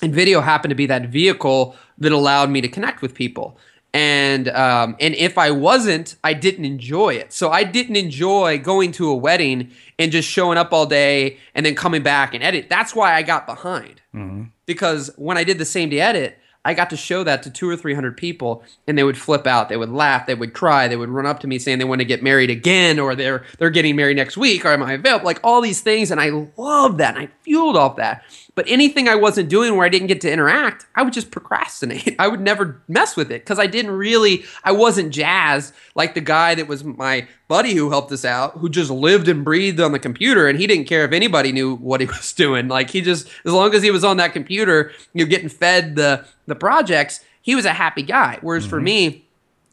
[0.00, 3.58] and video happened to be that vehicle that allowed me to connect with people
[3.96, 7.32] and um, and if I wasn't, I didn't enjoy it.
[7.32, 11.64] So I didn't enjoy going to a wedding and just showing up all day and
[11.64, 12.68] then coming back and edit.
[12.68, 14.44] That's why I got behind mm-hmm.
[14.66, 17.70] because when I did the same day edit, I got to show that to two
[17.70, 20.88] or three hundred people, and they would flip out, they would laugh, they would cry,
[20.88, 23.44] they would run up to me saying they want to get married again, or they're
[23.56, 25.24] they're getting married next week, or am I available?
[25.24, 26.28] Like all these things, and I
[26.58, 28.24] love that, and I fueled off that.
[28.56, 32.16] But anything I wasn't doing where I didn't get to interact, I would just procrastinate.
[32.18, 36.22] I would never mess with it because I didn't really, I wasn't jazzed like the
[36.22, 39.92] guy that was my buddy who helped us out, who just lived and breathed on
[39.92, 42.66] the computer and he didn't care if anybody knew what he was doing.
[42.66, 46.24] Like he just, as long as he was on that computer, you're getting fed the,
[46.46, 48.38] the projects, he was a happy guy.
[48.40, 48.70] Whereas mm-hmm.
[48.70, 49.26] for me,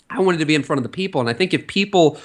[0.10, 1.22] I wanted to be in front of the people.
[1.22, 2.20] And I think if people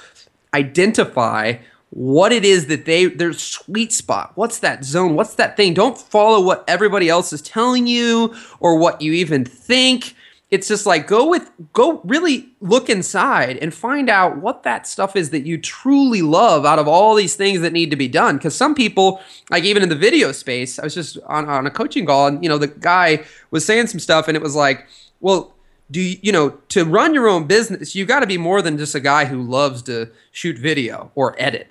[0.53, 1.53] identify
[1.91, 4.31] what it is that they their sweet spot.
[4.35, 5.15] What's that zone?
[5.15, 5.73] What's that thing?
[5.73, 10.15] Don't follow what everybody else is telling you or what you even think.
[10.51, 15.15] It's just like go with go really look inside and find out what that stuff
[15.15, 18.37] is that you truly love out of all these things that need to be done.
[18.37, 21.71] Because some people like even in the video space i was just on, on a
[21.71, 24.87] coaching call and you know the guy was saying some stuff and it was like
[25.19, 25.53] well
[25.91, 28.77] do you, you know to run your own business you got to be more than
[28.77, 31.67] just a guy who loves to shoot video or edit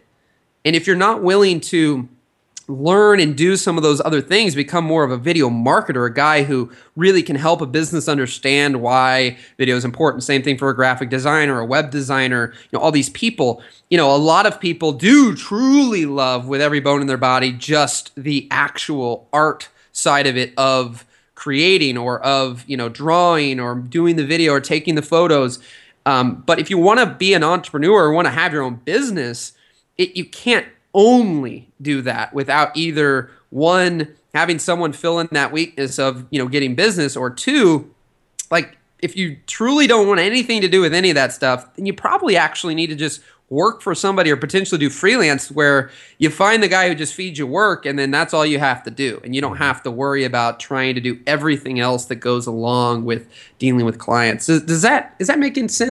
[0.65, 2.09] and if you're not willing to
[2.69, 6.13] learn and do some of those other things, become more of a video marketer, a
[6.13, 10.23] guy who really can help a business understand why video is important.
[10.23, 13.63] Same thing for a graphic designer, a web designer, you know, all these people.
[13.89, 17.53] You know, a lot of people do truly love with every bone in their body
[17.53, 23.77] just the actual art side of it of creating or of, you know, drawing or
[23.77, 25.59] doing the video or taking the photos.
[26.05, 28.75] Um, but if you want to be an entrepreneur or want to have your own
[28.75, 29.53] business,
[29.99, 35.99] it, you can't only do that without either one having someone fill in that weakness
[35.99, 37.93] of you know getting business, or two,
[38.51, 41.87] like if you truly don't want anything to do with any of that stuff, then
[41.87, 43.21] you probably actually need to just
[43.51, 47.39] work for somebody or potentially do freelance where you find the guy who just feeds
[47.39, 49.21] you work and then that's all you have to do.
[49.25, 49.63] And you don't mm-hmm.
[49.63, 53.27] have to worry about trying to do everything else that goes along with
[53.59, 54.47] dealing with clients.
[54.47, 55.91] Does, does that is that making sense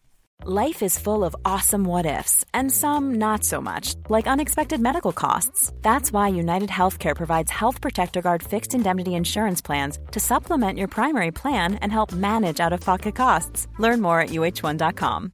[0.43, 5.11] Life is full of awesome what ifs, and some not so much, like unexpected medical
[5.11, 5.71] costs.
[5.83, 10.87] That's why United Healthcare provides Health Protector Guard fixed indemnity insurance plans to supplement your
[10.87, 13.67] primary plan and help manage out of pocket costs.
[13.77, 15.31] Learn more at uh1.com.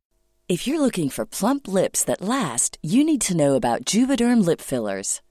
[0.50, 4.60] If you're looking for plump lips that last, you need to know about Juvederm lip
[4.60, 5.22] fillers.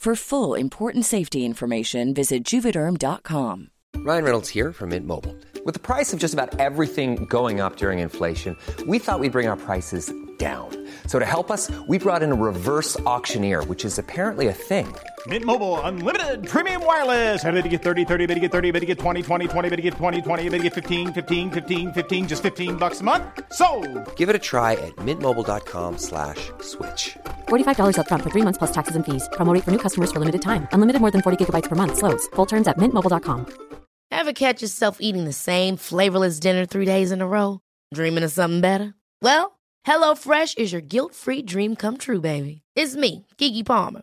[0.00, 3.68] For full important safety information, visit juvederm.com.
[3.96, 5.36] Ryan Reynolds here from Mint Mobile.
[5.66, 9.46] With the price of just about everything going up during inflation, we thought we'd bring
[9.46, 10.70] our prices down.
[11.06, 14.88] So to help us, we brought in a reverse auctioneer, which is apparently a thing.
[15.26, 17.44] Mint Mobile unlimited premium wireless.
[17.44, 19.68] Ready to get 30, 30, bit to get 30, bit to get 20, 20, 20,
[19.68, 23.00] bit to get 20, 20, bit to get 15, 15, 15, 15 just 15 bucks
[23.00, 23.24] a month.
[23.52, 23.68] So,
[24.16, 27.18] Give it a try at mintmobile.com slash switch.
[27.48, 29.28] $45 upfront for three months plus taxes and fees.
[29.32, 30.66] Promo rate for new customers for limited time.
[30.72, 31.98] Unlimited more than 40 gigabytes per month.
[31.98, 32.26] Slows.
[32.36, 33.44] Full terms at mintmobile.com.
[34.12, 37.60] Ever catch yourself eating the same flavorless dinner three days in a row?
[37.94, 38.94] Dreaming of something better?
[39.22, 42.62] Well, HelloFresh is your guilt-free dream come true, baby.
[42.74, 44.02] It's me, Keke Palmer.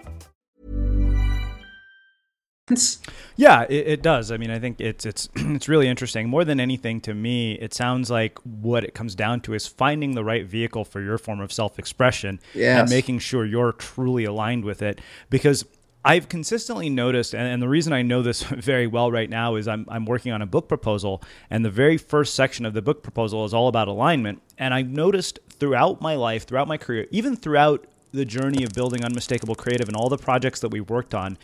[3.35, 4.31] Yeah, it, it does.
[4.31, 6.29] I mean, I think it's it's it's really interesting.
[6.29, 10.15] More than anything, to me, it sounds like what it comes down to is finding
[10.15, 12.79] the right vehicle for your form of self-expression Yes.
[12.81, 15.01] and making sure you're truly aligned with it.
[15.29, 15.65] Because
[16.03, 18.41] I've consistently noticed, and, and the reason I know this
[18.71, 21.97] very well right now is I'm I'm working on a book proposal, and the very
[21.97, 24.41] first section of the book proposal is all about alignment.
[24.57, 29.05] And I've noticed throughout my life, throughout my career, even throughout the journey of building
[29.05, 31.37] Unmistakable Creative and all the projects that we worked on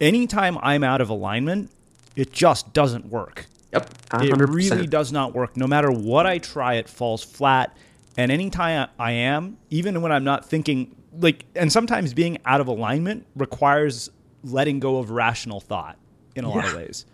[0.00, 1.70] anytime I'm out of alignment,
[2.16, 3.46] it just doesn't work.
[3.72, 3.90] Yep,
[4.22, 4.54] It 100%.
[4.54, 5.56] really does not work.
[5.56, 7.74] No matter what I try, it falls flat.
[8.18, 12.66] And anytime I am, even when I'm not thinking, like, and sometimes being out of
[12.68, 14.10] alignment requires
[14.44, 15.96] letting go of rational thought
[16.36, 17.06] in a lot of ways.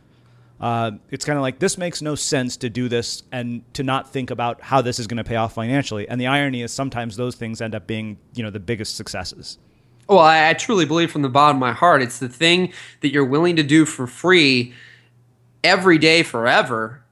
[0.60, 4.10] Uh, it's kind of like this makes no sense to do this and to not
[4.10, 6.08] think about how this is going to pay off financially.
[6.08, 9.58] And the irony is sometimes those things end up being, you know, the biggest successes.
[10.08, 13.12] Well, I, I truly believe from the bottom of my heart, it's the thing that
[13.12, 14.72] you're willing to do for free
[15.62, 17.02] every day forever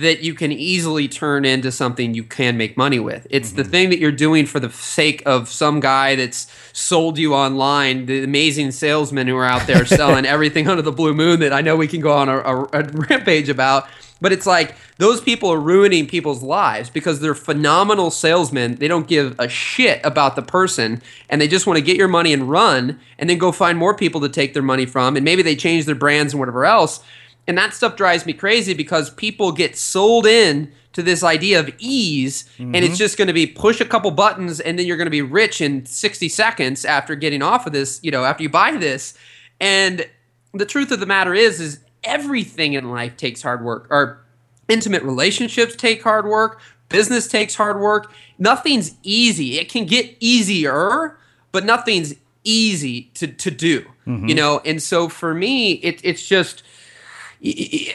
[0.00, 3.26] that you can easily turn into something you can make money with.
[3.30, 3.56] It's mm-hmm.
[3.58, 8.06] the thing that you're doing for the sake of some guy that's sold you online,
[8.06, 11.60] the amazing salesmen who are out there selling everything under the blue moon that I
[11.60, 13.88] know we can go on a, a, a rampage about.
[14.20, 18.76] But it's like those people are ruining people's lives because they're phenomenal salesmen.
[18.76, 22.08] They don't give a shit about the person and they just want to get your
[22.08, 25.16] money and run and then go find more people to take their money from.
[25.16, 27.04] And maybe they change their brands and whatever else
[27.46, 31.70] and that stuff drives me crazy because people get sold in to this idea of
[31.78, 32.74] ease mm-hmm.
[32.74, 32.94] and it's mm-hmm.
[32.94, 35.60] just going to be push a couple buttons and then you're going to be rich
[35.60, 39.14] in 60 seconds after getting off of this you know after you buy this
[39.60, 40.08] and
[40.52, 44.20] the truth of the matter is is everything in life takes hard work our
[44.68, 51.18] intimate relationships take hard work business takes hard work nothing's easy it can get easier
[51.50, 52.14] but nothing's
[52.44, 54.28] easy to, to do mm-hmm.
[54.28, 56.62] you know and so for me it, it's just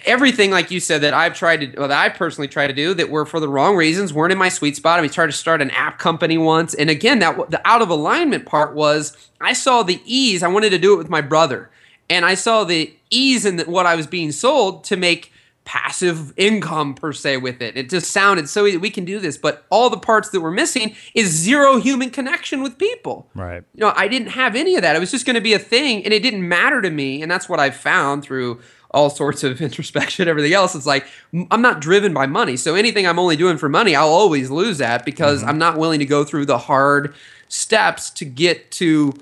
[0.06, 2.94] everything like you said that I've tried to, well, that I personally tried to do
[2.94, 5.00] that were for the wrong reasons, weren't in my sweet spot.
[5.00, 7.90] I mean, tried to start an app company once, and again, that the out of
[7.90, 10.44] alignment part was I saw the ease.
[10.44, 11.72] I wanted to do it with my brother,
[12.10, 15.32] and I saw the ease in what I was being sold to make
[15.66, 17.78] passive income per se with it.
[17.78, 18.78] It just sounded so easy.
[18.78, 22.64] We can do this, but all the parts that we're missing is zero human connection
[22.64, 23.30] with people.
[23.36, 23.64] Right.
[23.76, 24.96] You know, I didn't have any of that.
[24.96, 27.22] It was just going to be a thing, and it didn't matter to me.
[27.22, 28.60] And that's what I found through
[28.92, 30.76] all sorts of introspection, everything else.
[30.76, 31.06] It's like
[31.52, 32.58] I'm not driven by money.
[32.58, 35.50] So anything I'm only doing for money, I'll always lose at because mm-hmm.
[35.50, 37.14] I'm not willing to go through the hard
[37.48, 39.14] steps to get to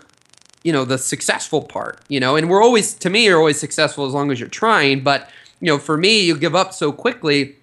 [0.64, 4.06] you know the successful part you know and we're always to me you're always successful
[4.06, 5.30] as long as you're trying but
[5.62, 7.56] you know for me you give up so quickly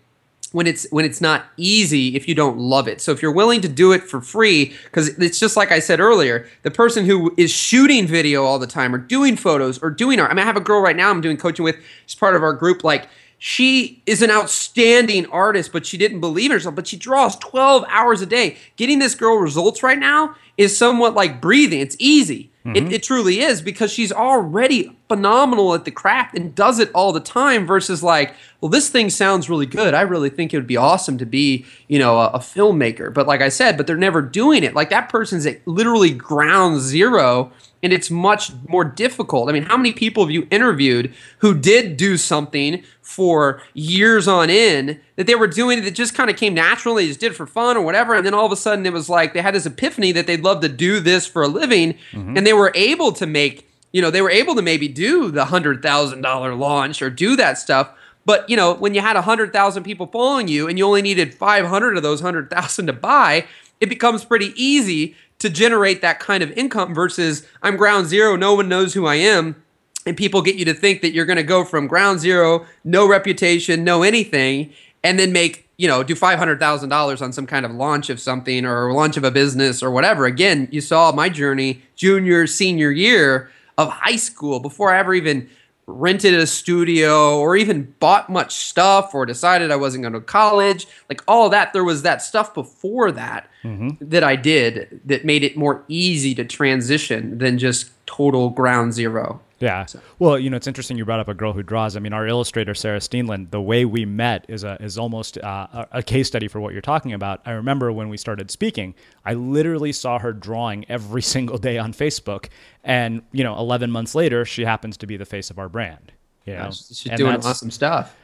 [0.54, 3.00] when it's when it's not easy if you don't love it.
[3.00, 5.98] So if you're willing to do it for free cuz it's just like I said
[5.98, 10.20] earlier, the person who is shooting video all the time or doing photos or doing
[10.20, 10.30] art.
[10.30, 11.76] I mean I have a girl right now I'm doing coaching with,
[12.06, 16.46] she's part of our group like she is an outstanding artist, but she didn't believe
[16.46, 16.76] in herself.
[16.76, 18.56] But she draws 12 hours a day.
[18.76, 21.80] Getting this girl results right now is somewhat like breathing.
[21.80, 22.52] It's easy.
[22.64, 22.86] Mm-hmm.
[22.86, 27.12] It, it, truly is because she's already phenomenal at the craft and does it all
[27.12, 29.92] the time versus like, well, this thing sounds really good.
[29.92, 33.12] I really think it would be awesome to be, you know, a, a filmmaker.
[33.12, 34.74] But like I said, but they're never doing it.
[34.74, 37.52] Like that person's at literally ground zero
[37.84, 39.50] and it's much more difficult.
[39.50, 44.48] I mean, how many people have you interviewed who did do something for years on
[44.48, 47.34] end that they were doing that just kind of came naturally, they just did it
[47.34, 49.54] for fun or whatever, and then all of a sudden it was like they had
[49.54, 52.38] this epiphany that they'd love to do this for a living, mm-hmm.
[52.38, 55.44] and they were able to make, you know, they were able to maybe do the
[55.44, 57.90] hundred thousand dollar launch or do that stuff.
[58.26, 61.32] But you know, when you had hundred thousand people following you and you only needed
[61.32, 63.46] five hundred of those hundred thousand to buy,
[63.80, 68.54] it becomes pretty easy to generate that kind of income versus I'm ground zero, no
[68.54, 69.62] one knows who I am.
[70.06, 73.08] And people get you to think that you're going to go from ground zero, no
[73.08, 74.72] reputation, no anything,
[75.02, 78.92] and then make, you know, do $500,000 on some kind of launch of something or
[78.92, 80.26] launch of a business or whatever.
[80.26, 85.48] Again, you saw my journey junior, senior year of high school before I ever even
[85.86, 90.86] rented a studio or even bought much stuff or decided I wasn't going to college.
[91.08, 93.90] Like all that, there was that stuff before that mm-hmm.
[94.00, 99.40] that I did that made it more easy to transition than just total ground zero.
[99.60, 99.86] Yeah.
[99.86, 100.00] So.
[100.18, 101.96] Well, you know, it's interesting you brought up a girl who draws.
[101.96, 105.86] I mean, our illustrator Sarah Steenland, the way we met is a is almost uh,
[105.92, 107.40] a case study for what you're talking about.
[107.46, 108.94] I remember when we started speaking,
[109.24, 112.48] I literally saw her drawing every single day on Facebook,
[112.82, 116.12] and you know, 11 months later, she happens to be the face of our brand.
[116.46, 116.70] You know?
[116.70, 118.14] she's and doing awesome stuff.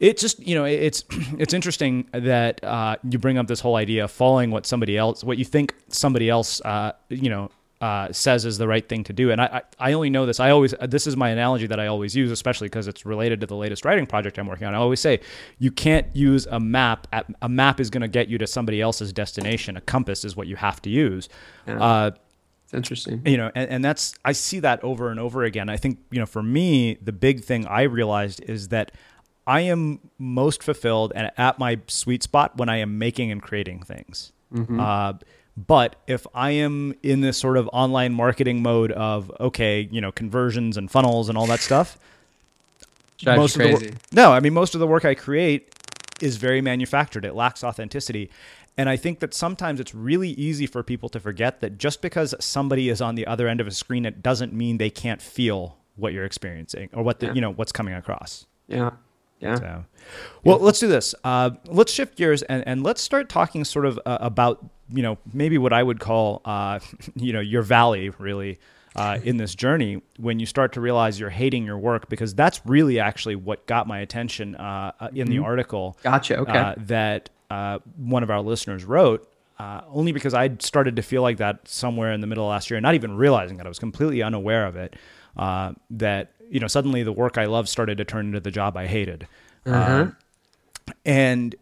[0.00, 1.04] It just you know it's
[1.38, 5.24] it's interesting that uh, you bring up this whole idea of following what somebody else
[5.24, 7.50] what you think somebody else uh, you know
[7.84, 9.30] uh, says is the right thing to do.
[9.30, 9.44] And I,
[9.78, 10.40] I, I, only know this.
[10.40, 13.46] I always this is my analogy that I always use, especially because it's related to
[13.46, 14.74] the latest writing project I'm working on.
[14.74, 15.20] I always say
[15.58, 17.06] you can't use a map.
[17.12, 19.76] At, a map is going to get you to somebody else's destination.
[19.76, 21.28] A compass is what you have to use.
[21.66, 21.78] Yeah.
[21.78, 22.10] Uh,
[22.72, 23.20] interesting.
[23.26, 25.68] You know, and, and that's I see that over and over again.
[25.68, 28.92] I think you know for me the big thing I realized is that.
[29.46, 33.82] I am most fulfilled and at my sweet spot when I am making and creating
[33.82, 34.32] things.
[34.54, 34.80] Mm-hmm.
[34.80, 35.12] Uh,
[35.56, 40.12] but if I am in this sort of online marketing mode of okay, you know,
[40.12, 41.98] conversions and funnels and all that stuff,
[43.24, 43.88] most crazy.
[43.88, 45.74] Of the, no, I mean most of the work I create
[46.20, 47.24] is very manufactured.
[47.24, 48.30] It lacks authenticity.
[48.76, 52.34] And I think that sometimes it's really easy for people to forget that just because
[52.40, 55.78] somebody is on the other end of a screen, it doesn't mean they can't feel
[55.94, 57.34] what you're experiencing or what the, yeah.
[57.34, 58.46] you know what's coming across.
[58.66, 58.90] Yeah.
[59.38, 59.56] Yeah.
[59.56, 59.84] So,
[60.42, 60.64] well, yeah.
[60.64, 61.14] let's do this.
[61.22, 65.18] Uh, let's shift gears and, and let's start talking sort of uh, about, you know,
[65.32, 66.80] maybe what I would call, uh,
[67.14, 68.58] you know, your valley really.
[68.96, 72.60] uh, in this journey when you start to realize you're hating your work because that's
[72.64, 75.44] really actually what got my attention uh, uh in the Mhm.
[75.44, 75.98] article.
[76.04, 76.56] Gotcha, okay.
[76.56, 79.28] uh, that uh, one of our listeners wrote.
[79.58, 82.70] Uh, only because I started to feel like that somewhere in the middle of last
[82.70, 84.94] year, not even realizing that I was completely unaware of it.
[85.36, 88.76] Uh, that you know, suddenly the work I loved started to turn into the job
[88.76, 89.26] I hated.
[89.66, 90.02] Uh-huh.
[90.02, 90.16] Um,
[91.04, 91.54] and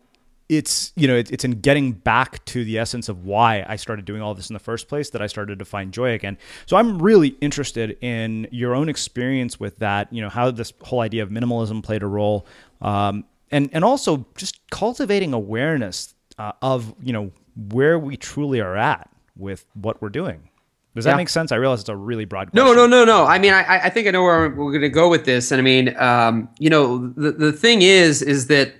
[0.57, 4.05] it's you know it, it's in getting back to the essence of why I started
[4.05, 6.37] doing all this in the first place that I started to find joy again.
[6.67, 10.13] So I'm really interested in your own experience with that.
[10.13, 12.47] You know how this whole idea of minimalism played a role,
[12.81, 17.33] um, and and also just cultivating awareness uh, of you know
[17.71, 20.49] where we truly are at with what we're doing.
[20.95, 21.17] Does that Yeah.
[21.17, 21.53] make sense?
[21.53, 22.51] I realize it's a really broad.
[22.51, 22.67] Question.
[22.67, 23.25] No, no, no, no.
[23.25, 25.51] I mean, I, I think I know where we're going to go with this.
[25.51, 28.75] And I mean, um, you know, the, the thing is, is that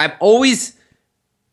[0.00, 0.76] I've always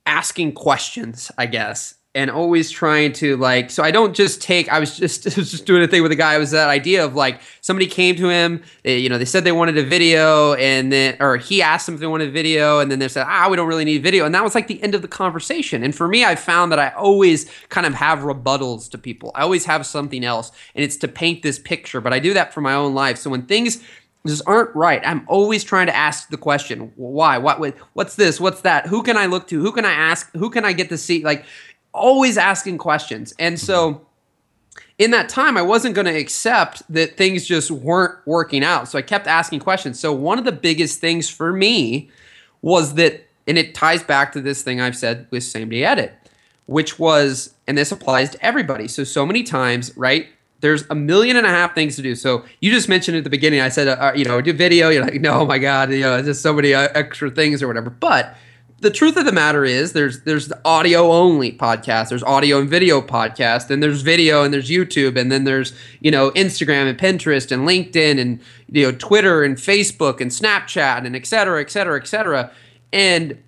[0.09, 3.69] asking questions, I guess, and always trying to like.
[3.69, 4.67] So I don't just take.
[4.67, 6.35] I was just I was just doing a thing with a guy.
[6.35, 8.63] It was that idea of like somebody came to him.
[8.83, 11.95] They, you know, they said they wanted a video, and then or he asked them
[11.95, 14.25] if they wanted a video, and then they said, ah, we don't really need video,
[14.25, 15.83] and that was like the end of the conversation.
[15.83, 19.31] And for me, I found that I always kind of have rebuttals to people.
[19.35, 22.01] I always have something else, and it's to paint this picture.
[22.01, 23.17] But I do that for my own life.
[23.19, 23.83] So when things
[24.27, 25.01] just aren't right.
[25.05, 27.37] I'm always trying to ask the question, why?
[27.37, 27.59] What?
[27.59, 28.39] what- What's this?
[28.39, 28.87] What's that?
[28.87, 29.61] Who can I look to?
[29.61, 30.31] Who can I ask?
[30.33, 31.23] Who can I get to see?
[31.23, 31.45] Like,
[31.93, 33.33] always asking questions.
[33.39, 34.03] And so, mm-hmm.
[34.97, 38.89] in that time, I wasn't going to accept that things just weren't working out.
[38.89, 39.99] So I kept asking questions.
[39.99, 42.09] So one of the biggest things for me
[42.61, 46.13] was that, and it ties back to this thing I've said with same day edit,
[46.65, 48.87] which was, and this applies to everybody.
[48.87, 50.27] So so many times, right?
[50.61, 52.15] There's a million and a half things to do.
[52.15, 54.89] So you just mentioned at the beginning, I said, uh, you know, do video.
[54.89, 57.67] You're like, no, oh my God, you know, just so many uh, extra things or
[57.67, 57.89] whatever.
[57.89, 58.35] But
[58.81, 62.69] the truth of the matter is, there's there's the audio only podcast, there's audio and
[62.69, 66.97] video podcast, and there's video and there's YouTube, and then there's you know Instagram and
[66.97, 68.39] Pinterest and LinkedIn and
[68.71, 72.51] you know Twitter and Facebook and Snapchat and et cetera, et cetera, et cetera.
[72.91, 73.41] And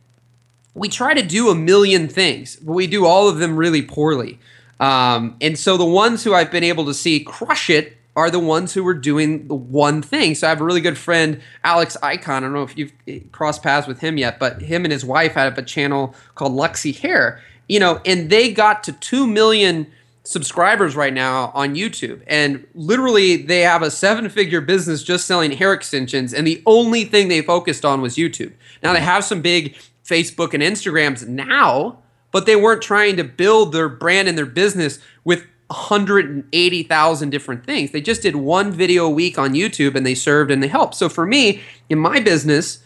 [0.74, 4.39] we try to do a million things, but we do all of them really poorly.
[4.82, 8.39] Um, and so the ones who I've been able to see crush it are the
[8.39, 10.36] ones who were doing the one thing.
[10.36, 12.27] So I have a really good friend, Alex Ikonn.
[12.29, 15.05] I don't know if you've eh, crossed paths with him yet, but him and his
[15.05, 19.88] wife had a channel called Luxy Hair, you know, and they got to 2 million
[20.23, 22.21] subscribers right now on YouTube.
[22.27, 26.34] And literally, they have a seven figure business just selling hair extensions.
[26.34, 28.51] And the only thing they focused on was YouTube.
[28.84, 31.99] Now, they have some big Facebook and Instagrams now,
[32.32, 37.91] but they weren't trying to build their brand and their business with 180,000 different things.
[37.91, 40.95] They just did one video a week on YouTube and they served and they helped.
[40.95, 42.84] So for me, in my business,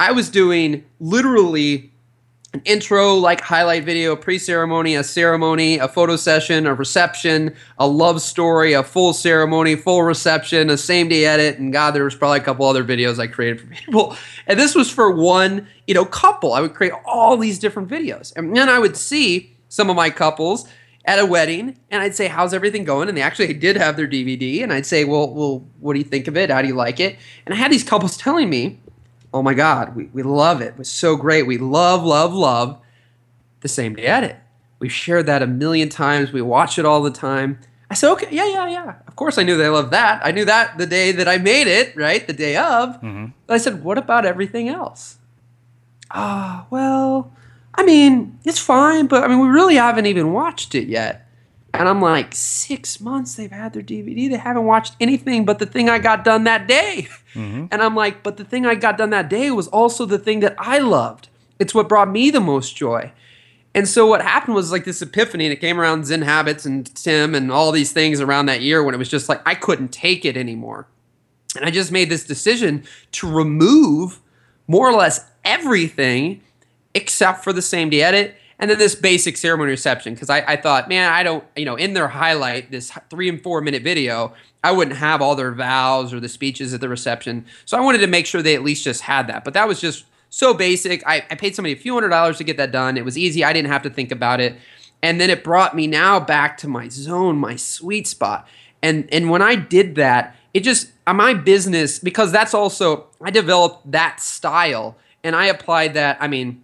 [0.00, 1.91] I was doing literally
[2.52, 7.86] an intro, like highlight video, pre ceremony, a ceremony, a photo session, a reception, a
[7.86, 11.58] love story, a full ceremony, full reception, a same day edit.
[11.58, 14.16] And God, there was probably a couple other videos I created for people.
[14.46, 16.52] And this was for one, you know, couple.
[16.52, 18.34] I would create all these different videos.
[18.36, 20.68] And then I would see some of my couples
[21.04, 23.08] at a wedding and I'd say, How's everything going?
[23.08, 24.62] And they actually did have their DVD.
[24.62, 26.50] And I'd say, Well, well, what do you think of it?
[26.50, 27.16] How do you like it?
[27.46, 28.78] And I had these couples telling me,
[29.34, 30.68] Oh my God, we, we love it.
[30.68, 31.46] It was so great.
[31.46, 32.78] We love, love, love
[33.60, 34.36] the same day edit.
[34.78, 36.32] We've shared that a million times.
[36.32, 37.58] We watch it all the time.
[37.90, 38.94] I said, okay, yeah, yeah, yeah.
[39.06, 40.20] Of course I knew they loved that.
[40.24, 42.26] I knew that the day that I made it, right?
[42.26, 42.98] The day of.
[43.46, 45.18] But I said, what about everything else?
[46.10, 47.32] Ah, well,
[47.74, 51.26] I mean, it's fine, but I mean, we really haven't even watched it yet.
[51.74, 54.28] And I'm like, six months they've had their DVD.
[54.28, 57.08] They haven't watched anything but the thing I got done that day.
[57.34, 57.66] Mm-hmm.
[57.70, 60.40] And I'm like, but the thing I got done that day was also the thing
[60.40, 61.28] that I loved.
[61.58, 63.12] It's what brought me the most joy.
[63.74, 66.94] And so what happened was like this epiphany, and it came around Zen Habits and
[66.94, 69.92] Tim and all these things around that year when it was just like I couldn't
[69.92, 70.88] take it anymore.
[71.56, 74.20] And I just made this decision to remove
[74.66, 76.42] more or less everything
[76.94, 80.56] except for the same day edit and then this basic ceremony reception because I, I
[80.56, 84.32] thought man i don't you know in their highlight this three and four minute video
[84.64, 87.44] i wouldn't have all their vows or the speeches at the reception.
[87.64, 89.44] So i wanted to make sure they at least just had that.
[89.44, 91.06] But that was just so basic.
[91.06, 92.96] I, I paid somebody a few hundred dollars to get that done.
[92.96, 93.44] It was easy.
[93.44, 94.56] I didn't have to think about it.
[95.02, 98.48] And then it brought me now back to my zone my sweet spot.
[98.82, 103.30] And and when i did that it just uh, my business because that's also i
[103.30, 106.62] developed that style and i applied that i mean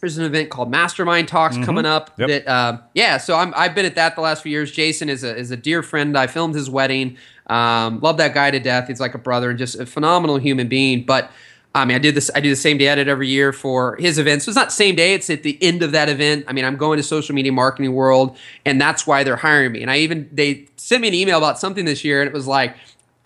[0.00, 1.64] there's an event called Mastermind Talks Mhm.
[1.64, 2.10] coming up.
[2.18, 2.28] Yep.
[2.28, 4.70] That uh, yeah, so I'm, I've been at that the last few years.
[4.72, 6.16] Jason is a is a dear friend.
[6.16, 7.16] I filmed his wedding.
[7.48, 8.88] Um, love that guy to death.
[8.88, 11.04] He's like a brother and just a phenomenal human being.
[11.04, 11.30] But
[11.74, 12.30] I mean, I did this.
[12.34, 14.44] I do the same day edit every year for his events.
[14.46, 16.46] So it's not same day; it's at the end of that event.
[16.48, 19.82] I mean, I'm going to social media marketing world, and that's why they're hiring me.
[19.82, 22.46] And I even they sent me an email about something this year, and it was
[22.46, 22.76] like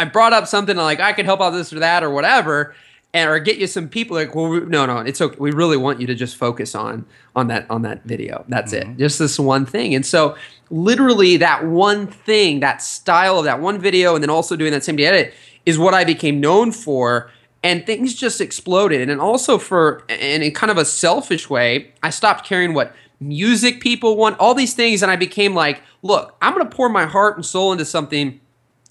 [0.00, 2.74] I brought up something like I could help out this or that or whatever,
[3.12, 4.16] and or get you some people.
[4.16, 5.36] Like, well, no, no, it's okay.
[5.38, 8.44] We really want you to just focus on on that on that video.
[8.48, 8.92] That's mm-hmm.
[8.92, 8.98] it.
[8.98, 9.94] Just this one thing.
[9.94, 10.36] And so,
[10.70, 14.84] literally, that one thing, that style of that one video, and then also doing that
[14.84, 15.34] same day edit
[15.66, 17.30] is what I became known for
[17.62, 19.08] and things just exploded.
[19.08, 23.80] And also for, and in kind of a selfish way, I stopped caring what music
[23.80, 27.04] people want, all these things, and I became like, look, I'm going to pour my
[27.04, 28.40] heart and soul into something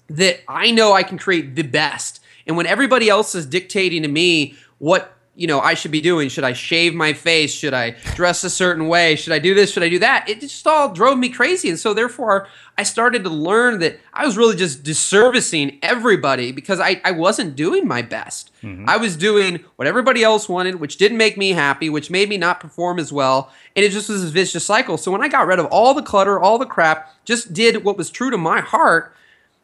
[0.08, 2.19] that I know I can create the best.
[2.50, 6.28] And when everybody else is dictating to me what you know I should be doing.
[6.28, 7.50] Should I shave my face?
[7.50, 9.16] Should I dress a certain way?
[9.16, 9.72] Should I do this?
[9.72, 10.28] Should I do that?
[10.28, 11.70] It just all drove me crazy.
[11.70, 12.46] And so therefore
[12.76, 17.56] I started to learn that I was really just disservicing everybody because I, I wasn't
[17.56, 18.50] doing my best.
[18.62, 18.84] Mm-hmm.
[18.86, 22.36] I was doing what everybody else wanted, which didn't make me happy, which made me
[22.36, 23.50] not perform as well.
[23.76, 24.98] And it just was a vicious cycle.
[24.98, 27.96] So when I got rid of all the clutter, all the crap, just did what
[27.96, 29.14] was true to my heart,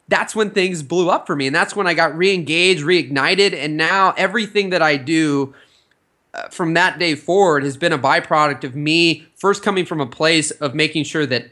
[0.07, 1.47] that's when things blew up for me.
[1.47, 3.53] And that's when I got re engaged, reignited.
[3.53, 5.53] And now everything that I do
[6.33, 10.05] uh, from that day forward has been a byproduct of me first coming from a
[10.05, 11.49] place of making sure that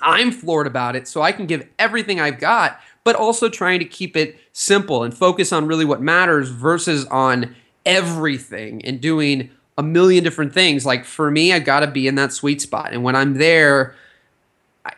[0.00, 3.84] I'm floored about it so I can give everything I've got, but also trying to
[3.84, 9.82] keep it simple and focus on really what matters versus on everything and doing a
[9.82, 10.86] million different things.
[10.86, 12.92] Like for me, I got to be in that sweet spot.
[12.92, 13.94] And when I'm there,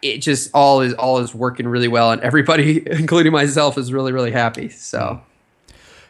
[0.01, 4.13] it just all is all is working really well and everybody including myself is really
[4.13, 4.69] really happy.
[4.69, 5.21] So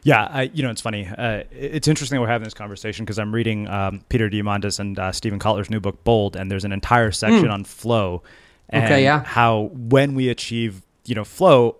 [0.05, 1.07] yeah, I, you know, it's funny.
[1.07, 5.13] Uh, it's interesting we're having this conversation because I'm reading um, Peter Diamandis and uh,
[5.13, 7.53] Steven Kotler's new book, Bold, and there's an entire section mm.
[7.53, 8.23] on flow.
[8.69, 9.23] And okay, yeah.
[9.23, 11.77] How when we achieve, you know, flow,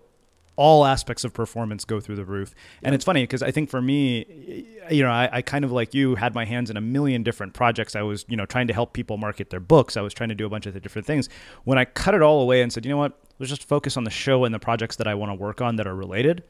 [0.55, 2.53] all aspects of performance go through the roof.
[2.83, 5.93] And it's funny because I think for me, you know, I, I, kind of like
[5.93, 7.95] you had my hands in a million different projects.
[7.95, 9.97] I was, you know, trying to help people market their books.
[9.97, 11.27] I was trying to do a bunch of the different things.
[11.63, 14.03] When I cut it all away and said, you know what, let's just focus on
[14.03, 16.43] the show and the projects that I want to work on that are related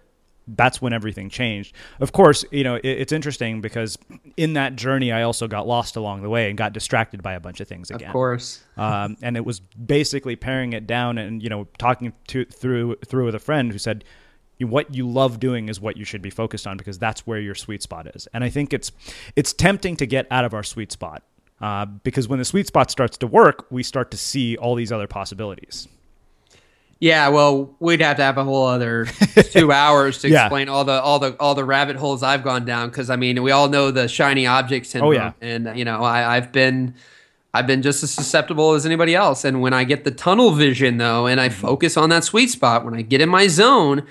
[0.48, 1.76] that's when everything changed.
[2.00, 3.98] Of course, you know, it, it's interesting because
[4.38, 7.39] in that journey, I also got lost along the way and got distracted by a
[7.39, 8.10] bunch of things again.
[8.10, 8.64] Of course.
[8.78, 13.26] um, and it was basically paring it down and, you know, talking to, through, through
[13.26, 14.04] with a friend who said,
[14.60, 17.56] what you love doing is what you should be focused on because that's where your
[17.56, 18.28] sweet spot is.
[18.34, 18.91] And I think it's,
[19.36, 21.24] it's tempting to get out of our sweet spot
[21.60, 24.91] uh, because when the sweet spot starts to work, we start to see all these
[24.91, 25.88] other possibilities.
[27.04, 29.04] Yeah, well, we'd have to have a whole other
[29.51, 30.45] two hours to yeah.
[30.45, 32.88] explain all the all the all the rabbit holes I've gone down.
[32.88, 35.34] Because I mean, we all know the shiny object syndrome, oh, yeah.
[35.41, 36.95] and you know, I, I've been
[37.54, 39.43] I've been just as susceptible as anybody else.
[39.43, 41.60] And when I get the tunnel vision, though, and I mm-hmm.
[41.60, 44.08] focus on that sweet spot, when I get in my zone,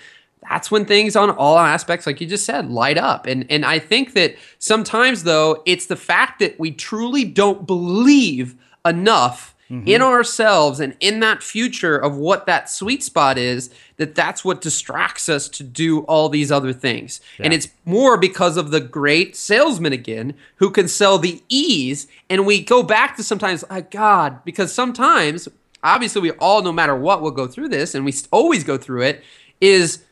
[0.51, 3.25] that's when things on all aspects, like you just said, light up.
[3.25, 8.55] And and I think that sometimes, though, it's the fact that we truly don't believe
[8.85, 9.89] enough mm-hmm.
[9.89, 14.61] in ourselves and in that future of what that sweet spot is that that's what
[14.61, 17.47] distracts us to do all these other things yeah.
[17.47, 22.45] and it's more because of the great salesman again who can sell the ease and
[22.45, 25.49] we go back to sometimes oh god because sometimes
[25.83, 29.03] obviously we all no matter what will go through this and we always go through
[29.03, 29.25] it
[29.61, 30.05] is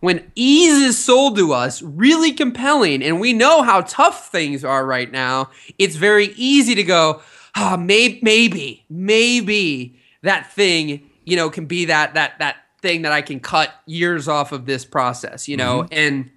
[0.00, 4.86] when ease is sold to us really compelling and we know how tough things are
[4.86, 7.20] right now it's very easy to go
[7.54, 13.12] ah, maybe, maybe, maybe that thing, you know, can be that that that thing that
[13.12, 15.94] I can cut years off of this process, you know, mm-hmm.
[15.94, 16.30] and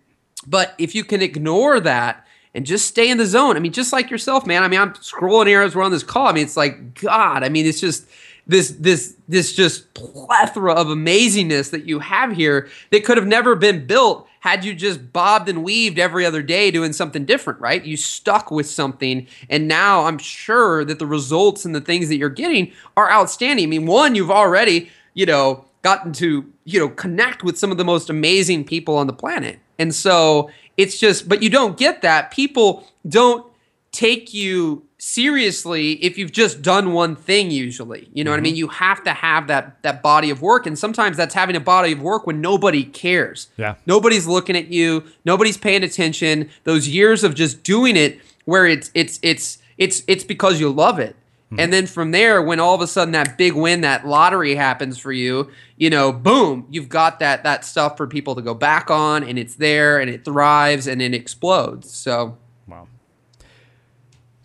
[0.46, 3.94] but if you can ignore that and just stay in the zone, I mean, just
[3.94, 4.64] like yourself, man.
[4.64, 6.28] I mean, I'm scrolling here as we're on this call.
[6.28, 7.44] I mean, it's like God.
[7.44, 8.06] I mean, it's just
[8.52, 13.56] this this this just plethora of amazingness that you have here that could have never
[13.56, 17.86] been built had you just bobbed and weaved every other day doing something different, right?
[17.86, 22.18] You stuck with something, and now I'm sure that the results and the things that
[22.18, 23.64] you're getting are outstanding.
[23.64, 27.78] I mean, one, you've already, you know, gotten to, you know, connect with some of
[27.78, 29.60] the most amazing people on the planet.
[29.80, 32.32] And so it's just, but you don't get that.
[32.32, 33.46] People don't
[33.92, 38.34] take you seriously if you've just done one thing usually you know mm-hmm.
[38.34, 38.58] what i mean mm-hmm.
[38.60, 41.94] you have to have that that body of work and sometimes that's having a body
[41.94, 47.24] of work when nobody cares yeah nobody's looking at you nobody's paying attention those years
[47.24, 51.16] of just doing it where it's it's it's it's it's because you love it
[51.48, 51.60] mm-hmm.
[51.60, 55.00] and then from there when all of a sudden that big win that lottery happens
[55.00, 58.92] for you you know boom you've got that that stuff for people to go back
[58.92, 62.38] on and it's there and it thrives and it explodes so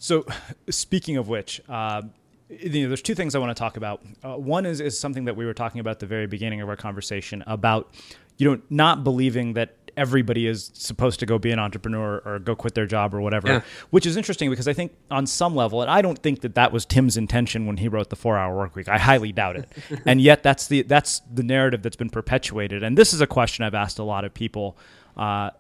[0.07, 0.25] so,
[0.71, 2.03] speaking of which, uh,
[2.49, 4.03] you know, there's two things I want to talk about.
[4.23, 6.69] Uh, one is is something that we were talking about at the very beginning of
[6.69, 7.93] our conversation about,
[8.39, 12.55] you know, not believing that everybody is supposed to go be an entrepreneur or go
[12.55, 13.61] quit their job or whatever, Yeah.
[13.91, 16.71] which is interesting because I think on some level, and I don't think that that
[16.71, 18.89] was Tim's intention when he wrote the Four Hour Work Week.
[18.89, 19.73] I highly doubt it,
[20.07, 22.83] and yet that's the that's the narrative that's been perpetuated.
[22.83, 24.77] And this is a question I've asked a lot of people.
[25.17, 25.51] Uh,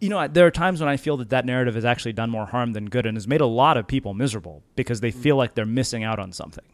[0.00, 2.46] you know, there are times when I feel that that narrative has actually done more
[2.46, 5.14] harm than good and has made a lot of people miserable because they mm.
[5.14, 6.64] feel like they're missing out on something.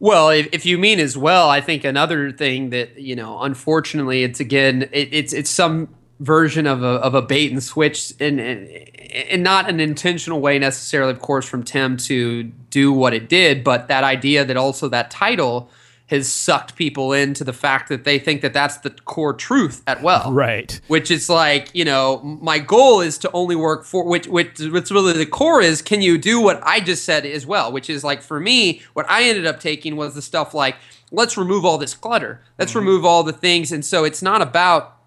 [0.00, 4.22] Well, if, if you mean as well, I think another thing that you know, unfortunately,
[4.22, 8.40] it's again, it, it's it's some version of a of a bait and switch, and
[8.40, 13.64] and not an intentional way necessarily, of course, from Tim to do what it did,
[13.64, 15.68] but that idea that also that title
[16.08, 20.02] has sucked people into the fact that they think that that's the core truth at
[20.02, 20.32] well.
[20.32, 20.80] Right.
[20.88, 24.90] Which is like you know my goal is to only work for which which what's
[24.90, 27.72] really the core is can you do what i just said as well?
[27.72, 30.76] Which is like for me what i ended up taking was the stuff like
[31.10, 32.40] let's remove all this clutter.
[32.58, 32.80] Let's mm-hmm.
[32.80, 33.72] remove all the things.
[33.72, 34.97] And so it's not about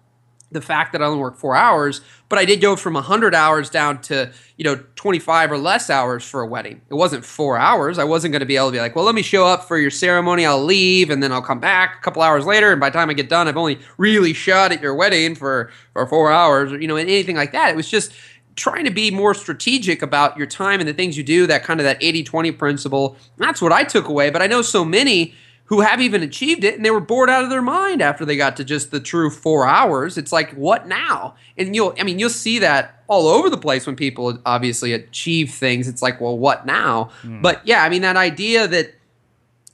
[0.52, 3.70] the fact that I only work four hours, but I did go from 100 hours
[3.70, 6.80] down to, you know, 25 or less hours for a wedding.
[6.90, 7.98] It wasn't four hours.
[7.98, 9.78] I wasn't going to be able to be like, well, let me show up for
[9.78, 10.46] your ceremony.
[10.46, 12.70] I'll leave and then I'll come back a couple hours later.
[12.72, 15.70] And by the time I get done, I've only really shot at your wedding for,
[15.92, 17.70] for four hours or, you know, anything like that.
[17.70, 18.12] It was just
[18.56, 21.80] trying to be more strategic about your time and the things you do, that kind
[21.80, 23.16] of that 80 20 principle.
[23.38, 24.30] That's what I took away.
[24.30, 25.34] But I know so many
[25.72, 28.36] who have even achieved it and they were bored out of their mind after they
[28.36, 30.18] got to just the true four hours.
[30.18, 31.34] It's like, what now?
[31.56, 35.50] And you'll, I mean, you'll see that all over the place when people obviously achieve
[35.50, 35.88] things.
[35.88, 37.04] It's like, well, what now?
[37.22, 37.40] Hmm.
[37.40, 38.94] But yeah, I mean, that idea that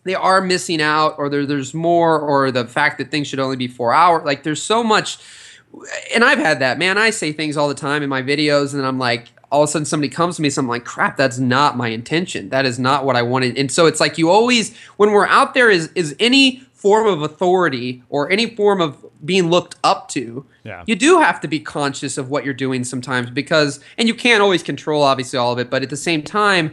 [0.05, 3.57] they are missing out or there, there's more or the fact that things should only
[3.57, 5.19] be four hours, like there's so much.
[6.15, 6.97] And I've had that, man.
[6.97, 9.73] I say things all the time in my videos and I'm like, all of a
[9.73, 12.49] sudden somebody comes to me, so I'm like, crap, that's not my intention.
[12.51, 13.57] That is not what I wanted.
[13.59, 17.23] And so it's like you always, when we're out there, is is any form of
[17.23, 20.85] authority or any form of being looked up to, Yeah.
[20.87, 24.41] you do have to be conscious of what you're doing sometimes because, and you can't
[24.43, 26.73] always control obviously all of it, but at the same time,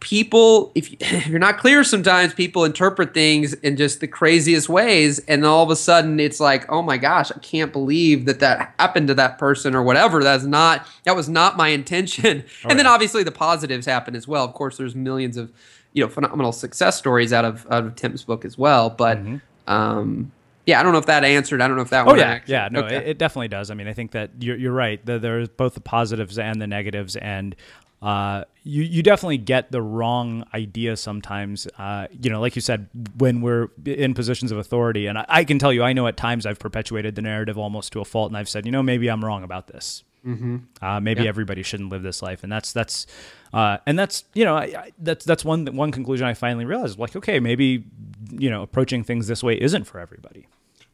[0.00, 4.68] people if, you, if you're not clear sometimes people interpret things in just the craziest
[4.68, 8.40] ways and all of a sudden it's like oh my gosh i can't believe that
[8.40, 10.22] that happened to that person or whatever.
[10.22, 12.44] That's not that was not my intention.
[12.64, 14.44] And then obviously the positives happen as well.
[14.44, 15.52] Of course there's millions of
[15.92, 19.18] you know phenomenal success stories out of out of tim's book as well but
[19.66, 20.30] um
[20.66, 21.60] yeah i don't know if that answered.
[21.60, 22.96] I don't know if that Oh yeah, actually- yeah, no, Okay.
[22.96, 23.70] it, it definitely does.
[23.70, 25.04] I mean, I think that you're you're right.
[25.04, 27.56] The, there's both the positives and the negatives, and
[28.02, 31.66] uh, you you definitely get the wrong idea sometimes.
[31.78, 32.88] Uh, you know, like you said,
[33.18, 36.16] when we're in positions of authority, and I, I can tell you, I know at
[36.16, 39.08] times I've perpetuated the narrative almost to a fault, and I've said, you know, maybe
[39.10, 40.02] I'm wrong about this.
[40.26, 40.62] Mhm.
[40.82, 41.30] Uh, maybe Yeah.
[41.30, 43.06] everybody shouldn't live this life, and that's that's
[43.54, 46.98] uh, and that's you know I, I, that's that's one one conclusion I finally realized.
[46.98, 47.84] Like, okay, maybe
[48.30, 50.46] you know approaching things this way isn't for everybody.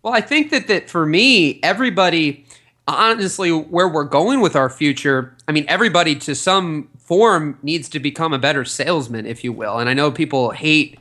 [0.03, 2.45] Well, I think that that for me, everybody,
[2.87, 8.01] honestly, where we're going with our future, I mean, everybody to some form needs to
[8.01, 9.79] become a better salesman, if you will.
[9.79, 10.99] And I know people hate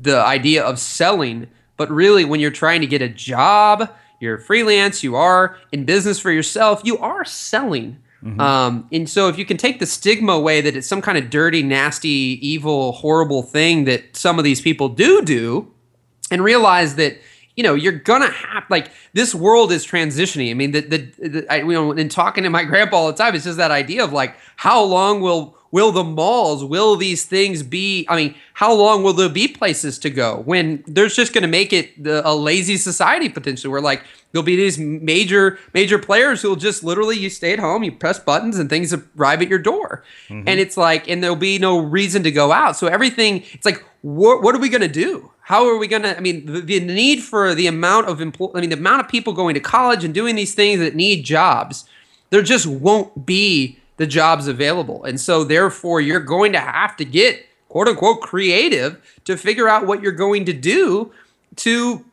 [0.00, 3.90] the idea of selling, but really, when you're trying to get a job,
[4.20, 7.98] you're freelance, you are in business for yourself, you are selling.
[8.40, 11.30] Um, and so, if you can take the stigma away that it's some kind of
[11.30, 15.72] dirty, nasty, evil, horrible thing that some of these people do do,
[16.30, 17.18] and realize that
[17.58, 20.52] you know you're gonna have like this world is transitioning.
[20.52, 23.18] I mean, the the, the I, you know, in talking to my grandpa all the
[23.18, 27.26] time, it's just that idea of like how long will will the malls will these
[27.26, 31.34] things be i mean how long will there be places to go when there's just
[31.34, 34.02] going to make it the, a lazy society potentially where like
[34.32, 38.18] there'll be these major major players who'll just literally you stay at home you press
[38.18, 40.04] buttons and things arrive at your door.
[40.28, 40.48] Mm-hmm.
[40.48, 42.76] And it's like and there'll be no reason to go out.
[42.76, 45.32] So everything it's like what, what are we going to do?
[45.40, 48.50] How are we going to i mean the, the need for the amount of employ
[48.54, 51.24] i mean the amount of people going to college and doing these things that need
[51.24, 51.88] jobs
[52.30, 55.04] there just won't be the jobs available.
[55.04, 59.86] And so, therefore, you're going to have to get quote unquote creative to figure out
[59.86, 61.12] what you're going to do
[61.56, 62.04] to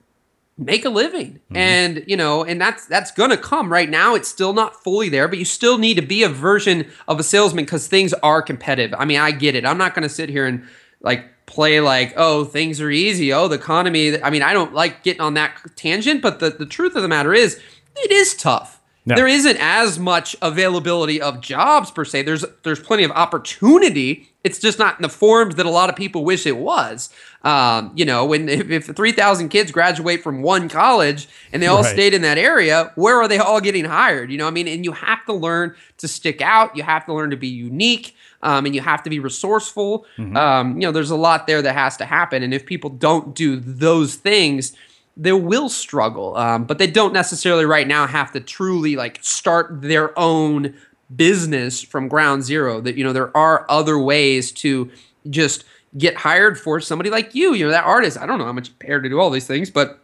[0.57, 1.33] make a living.
[1.33, 1.57] Mm-hmm.
[1.57, 4.15] And, you know, and that's that's going to come right now.
[4.15, 7.23] It's still not fully there, but you still need to be a version of a
[7.23, 8.97] salesman because things are competitive.
[8.99, 9.65] I mean, I get it.
[9.65, 10.65] I'm not going to sit here and
[11.01, 13.33] like play like, oh, things are easy.
[13.33, 14.21] Oh, the economy.
[14.21, 17.07] I mean, I don't like getting on that tangent, but the, the truth of the
[17.07, 17.59] matter is,
[17.95, 18.81] it is tough.
[19.07, 19.15] No.
[19.15, 22.23] There isn't as much availability of jobs per se.
[22.23, 24.31] There's there's plenty of opportunity.
[24.43, 27.11] It's just not in the forms that a lot of people wish it was.
[27.45, 31.67] Um, you know, when if, if three thousand kids graduate from one college and they
[31.67, 31.93] all Right.
[31.93, 34.31] stayed in that area, where are they all getting hired?
[34.31, 36.75] You know, I mean, and you have to learn to stick out.
[36.75, 38.15] You have to learn to be unique.
[38.41, 40.05] Um, and you have to be resourceful.
[40.35, 42.43] Um, you know, there's a lot there that has to happen.
[42.43, 44.73] And if people don't do those things,
[45.17, 49.81] they will struggle, um, but they don't necessarily right now have to truly like start
[49.81, 50.75] their own
[51.15, 52.81] business from ground zero.
[52.81, 54.91] That you know there are other ways to
[55.29, 55.63] just
[55.97, 57.53] get hired for somebody like you.
[57.53, 58.17] You know that artist.
[58.17, 59.99] I don't know how much paid to do all these things, but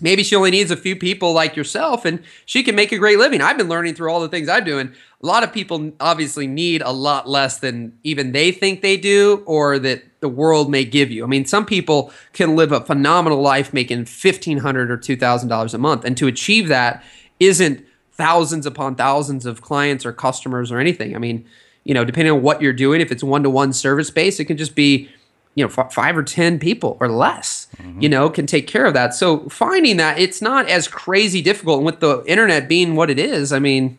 [0.00, 3.18] maybe she only needs a few people like yourself and she can make a great
[3.18, 3.40] living.
[3.40, 4.92] I've been learning through all the things I'm doing.
[5.22, 9.42] A lot of people obviously need a lot less than even they think they do
[9.46, 11.24] or that the world may give you.
[11.24, 16.04] I mean, some people can live a phenomenal life making $1500 or $2000 a month
[16.04, 17.04] and to achieve that
[17.38, 21.14] isn't thousands upon thousands of clients or customers or anything.
[21.14, 21.46] I mean,
[21.84, 24.74] you know, depending on what you're doing, if it's one-to-one service based, it can just
[24.74, 25.10] be
[25.54, 28.00] you know f- five or ten people or less mm-hmm.
[28.00, 31.78] you know can take care of that so finding that it's not as crazy difficult
[31.78, 33.98] and with the internet being what it is i mean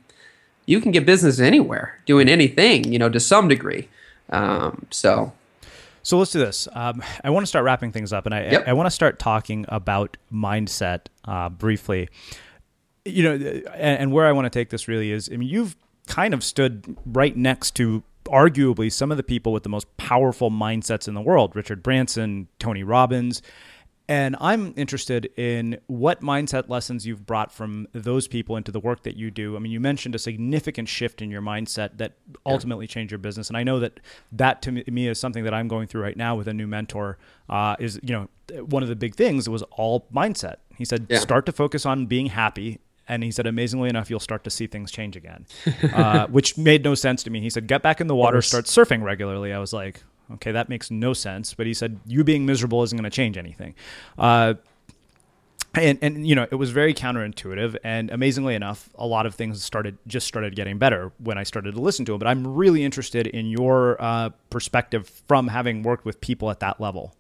[0.66, 3.88] you can get business anywhere doing anything you know to some degree
[4.32, 5.34] um, so
[6.06, 6.68] so let's do this.
[6.72, 8.68] Um, I want to start wrapping things up, and I, yep.
[8.68, 12.10] I, I, want to start talking about mindset uh, briefly.
[13.06, 15.76] You know, and, and where I want to take this really is, I mean, you've
[16.06, 20.52] kind of stood right next to arguably some of the people with the most powerful
[20.52, 23.42] mindsets in the world Richard Branson, Tony Robbins.
[24.08, 29.02] And I'm interested in what mindset lessons you've brought from those people into the work
[29.02, 29.56] that you do.
[29.56, 32.14] I mean, you mentioned a significant shift in your mindset that
[32.46, 32.92] ultimately yeah.
[32.92, 34.00] changed your business, and I know that
[34.32, 37.18] that to me is something that I'm going through right now with a new mentor.
[37.50, 40.58] Uh, is you know one of the big things was all mindset.
[40.78, 41.18] He said yeah.
[41.18, 44.68] start to focus on being happy and he said, amazingly enough, you'll start to see
[44.68, 45.46] things change again,
[45.94, 47.42] uh, which made no sense to me.
[47.42, 49.54] He said, get back in the water, start surfing regularly.
[49.54, 50.04] I was like,
[50.34, 51.54] okay, that makes no sense.
[51.54, 53.76] But he said, you being miserable isn't going to change anything.
[54.18, 54.56] Uh,
[55.76, 59.64] and, and you know it was very counterintuitive and amazingly enough a lot of things
[59.64, 62.84] started just started getting better when i started to listen to him but i'm really
[62.84, 67.14] interested in your uh, perspective from having worked with people at that level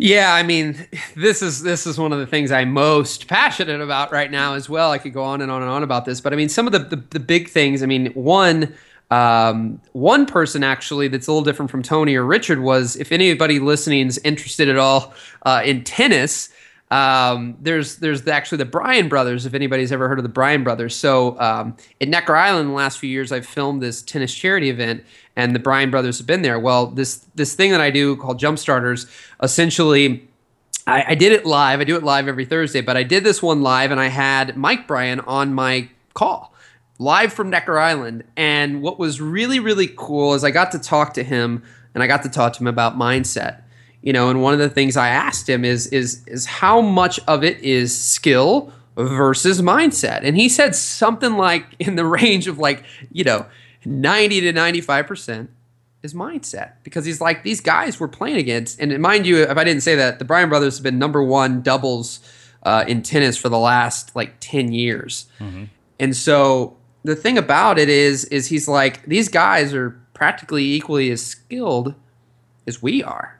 [0.00, 4.10] yeah, I mean, this is this is one of the things I'm most passionate about
[4.10, 4.90] right now as well.
[4.90, 6.72] I could go on and on and on about this, but I mean, some of
[6.72, 7.82] the the, the big things.
[7.82, 8.74] I mean, one
[9.10, 13.58] um, one person actually that's a little different from Tony or Richard was if anybody
[13.58, 16.48] listening is interested at all uh, in tennis.
[16.90, 19.46] Um, there's there's actually the Bryan brothers.
[19.46, 22.98] If anybody's ever heard of the Bryan brothers, so um, Necker Island, in the last
[22.98, 25.04] few years, I've filmed this tennis charity event,
[25.36, 26.58] and the Bryan brothers have been there.
[26.58, 29.06] Well, this this thing that I do called Jump Starters,
[29.42, 30.26] essentially.
[30.86, 31.80] I, I did it live.
[31.80, 34.56] I do it live every Thursday, but I did this one live, and I had
[34.56, 36.50] Mike Bryan on my call
[37.00, 38.24] live from Necker Island.
[38.36, 41.62] And what was really, really cool is I got to talk to him
[41.94, 43.59] and I got to talk to him about mindset
[44.02, 47.20] you know and one of the things i asked him is is is how much
[47.26, 50.20] of it is skill versus mindset?
[50.22, 53.46] And he said something like in the range of like you know
[53.84, 55.48] 90 to 95%
[56.02, 56.72] is mindset.
[56.82, 59.94] Because he's like these guys we're playing against and mind you if i didn't say
[59.96, 62.20] that the bryan brothers have been number one doubles
[62.62, 65.26] uh, in tennis for the last like 10 years.
[65.38, 65.64] Mm-hmm.
[65.98, 71.10] and so the thing about it is is he's like these guys are practically equally
[71.10, 71.94] as skilled
[72.66, 73.39] as we are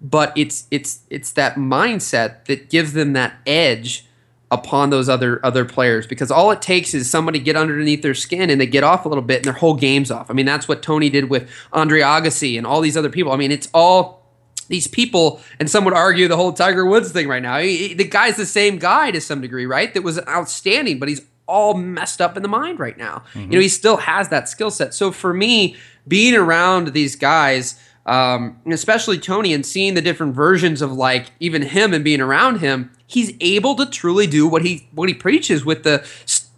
[0.00, 4.06] but it's it's it's that mindset that gives them that edge
[4.50, 8.50] upon those other other players because all it takes is somebody get underneath their skin
[8.50, 10.30] and they get off a little bit and their whole game's off.
[10.30, 13.32] I mean, that's what Tony did with Andre Agassi and all these other people.
[13.32, 14.20] I mean, it's all
[14.68, 17.58] these people, and some would argue the whole Tiger Woods thing right now.
[17.58, 19.92] He, the guy's the same guy to some degree, right?
[19.92, 23.24] That was outstanding, but he's all messed up in the mind right now.
[23.34, 23.40] Mm-hmm.
[23.40, 24.94] You know, he still has that skill set.
[24.94, 25.76] So for me,
[26.06, 31.62] being around these guys um, especially Tony, and seeing the different versions of like even
[31.62, 35.64] him and being around him, he's able to truly do what he what he preaches
[35.64, 36.06] with the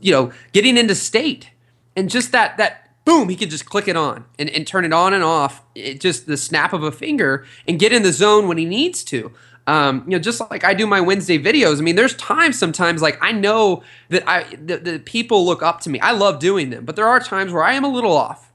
[0.01, 1.51] you know getting into state.
[1.95, 4.93] And just that that boom he can just click it on and, and turn it
[4.93, 8.47] on and off it just the snap of a finger and get in the zone
[8.49, 9.33] when he needs to.
[9.67, 13.01] Um, you know just like i do my wednesday videos i mean there's times sometimes
[13.01, 16.01] like i know that i the, the people look up to me.
[16.01, 18.51] I love doing them but there are times where i am a little off.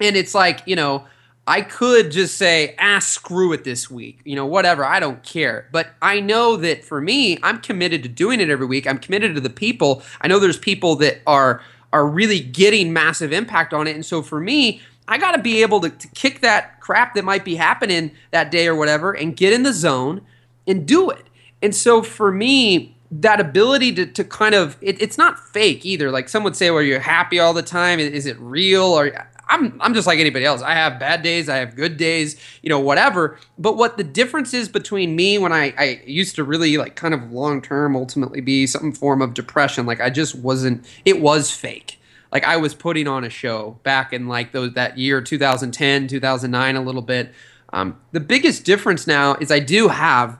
[0.00, 1.04] And it's like you know
[1.46, 4.20] I could just say, ah, screw it this week.
[4.24, 4.84] You know, whatever.
[4.84, 5.68] I don't care.
[5.72, 8.86] But I know that for me, I'm committed to doing it every week.
[8.86, 10.02] I'm committed to the people.
[10.20, 11.62] I know there's people that are
[11.92, 13.94] are really getting massive impact on it.
[13.94, 17.24] And so for me, I got to be able to, to kick that crap that
[17.24, 20.22] might be happening that day or whatever and get in the zone
[20.66, 21.26] and do it.
[21.60, 26.10] And so for me, that ability to, to kind of it, it's not fake either
[26.10, 29.78] like some would say well you're happy all the time is it real or I'm
[29.82, 30.62] I'm just like anybody else.
[30.62, 33.38] I have bad days, I have good days, you know, whatever.
[33.58, 37.12] But what the difference is between me when I, I used to really like kind
[37.12, 41.50] of long term ultimately be some form of depression, like I just wasn't it was
[41.50, 42.00] fake.
[42.32, 46.76] Like I was putting on a show back in like those that year 2010, 2009
[46.76, 47.32] a little bit.
[47.74, 50.38] Um, the biggest difference now is I do have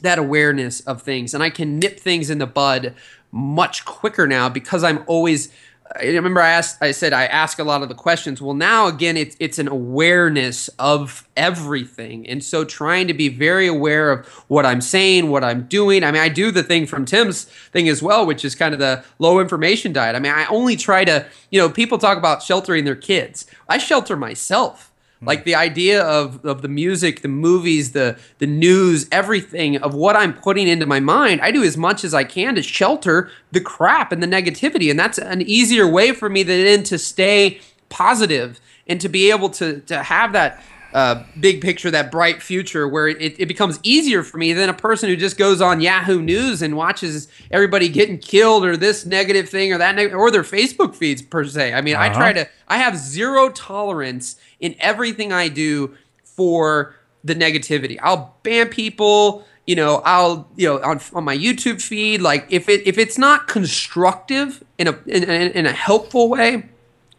[0.00, 2.94] that awareness of things and I can nip things in the bud
[3.32, 5.50] much quicker now because I'm always
[5.96, 8.40] I remember I asked I said I ask a lot of the questions.
[8.40, 12.28] Well, now again it's it's an awareness of everything.
[12.28, 16.04] And so trying to be very aware of what I'm saying, what I'm doing.
[16.04, 18.78] I mean, I do the thing from Tim's thing as well, which is kind of
[18.78, 20.14] the low information diet.
[20.14, 23.46] I mean, I only try to, you know, people talk about sheltering their kids.
[23.68, 24.89] I shelter myself.
[25.20, 25.26] Hmm.
[25.26, 30.16] Like the idea of, of the music, the movies, the the news, everything of what
[30.16, 33.60] I'm putting into my mind, I do as much as I can to shelter the
[33.60, 34.90] crap and the negativity.
[34.90, 39.50] And that's an easier way for me than to stay positive and to be able
[39.50, 40.62] to to have that
[40.92, 44.74] uh, big picture, that bright future, where it, it becomes easier for me than a
[44.74, 49.48] person who just goes on Yahoo News and watches everybody getting killed or this negative
[49.48, 51.74] thing or that, neg- or their Facebook feeds per se.
[51.74, 52.04] I mean, uh-huh.
[52.04, 57.98] I try to, I have zero tolerance in everything I do for the negativity.
[58.02, 59.44] I'll ban people.
[59.66, 62.20] You know, I'll you know on, on my YouTube feed.
[62.22, 66.68] Like if it if it's not constructive in a in, in, in a helpful way,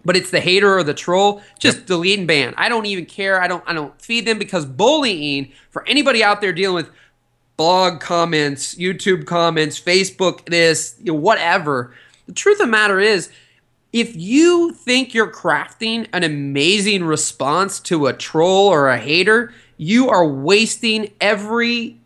[0.05, 1.85] but it's the hater or the troll, just yep.
[1.87, 2.53] delete and ban.
[2.57, 3.41] I don't even care.
[3.41, 6.89] I don't I don't feed them because bullying for anybody out there dealing with
[7.57, 11.93] blog comments, YouTube comments, Facebook this, you know, whatever.
[12.25, 13.29] The truth of the matter is
[13.93, 20.09] if you think you're crafting an amazing response to a troll or a hater, you
[20.09, 21.97] are wasting every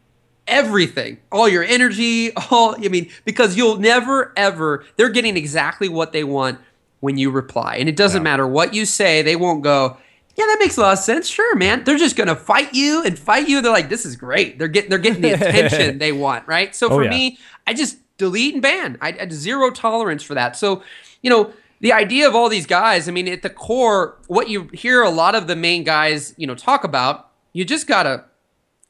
[0.47, 6.11] everything all your energy all i mean because you'll never ever they're getting exactly what
[6.11, 6.59] they want
[6.99, 7.75] when you reply.
[7.77, 8.23] And it doesn't yeah.
[8.23, 9.97] matter what you say they won't go
[10.35, 11.27] yeah that makes a lot of sense.
[11.27, 11.83] Sure man.
[11.83, 13.61] They're just gonna fight you and fight you.
[13.61, 14.59] They're like this is great.
[14.59, 16.75] They're getting they're getting the attention they want right?
[16.75, 17.09] So oh, for yeah.
[17.09, 18.97] me i just delete and ban.
[19.01, 20.55] I, I had zero tolerance for that.
[20.55, 20.83] So
[21.21, 24.69] you know the idea of all these guys, I mean, at the core, what you
[24.73, 28.25] hear a lot of the main guys, you know, talk about, you just gotta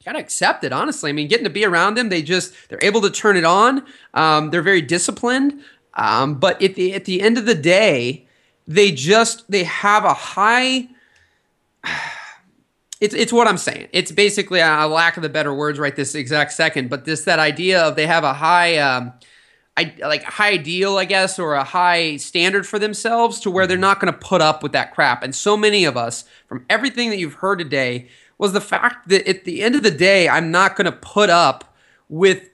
[0.05, 0.71] gotta accept it.
[0.71, 3.43] Honestly, I mean, getting to be around them, they just they're able to turn it
[3.43, 3.83] on.
[4.13, 5.61] Um, they're very disciplined,
[5.95, 8.27] um, but at the at the end of the day,
[8.67, 10.87] they just they have a high.
[13.01, 13.89] It's, it's what I'm saying.
[13.91, 17.39] It's basically a lack of the better words right this exact second, but this that
[17.39, 19.11] idea of they have a high um,
[19.77, 23.75] I like high ideal, I guess, or a high standard for themselves to where they're
[23.75, 23.81] mm-hmm.
[23.81, 25.21] not going to put up with that crap.
[25.21, 29.27] And so many of us, from everything that you've heard today, was the fact that
[29.27, 31.75] at the end of the day, I'm not going to put up
[32.07, 32.49] with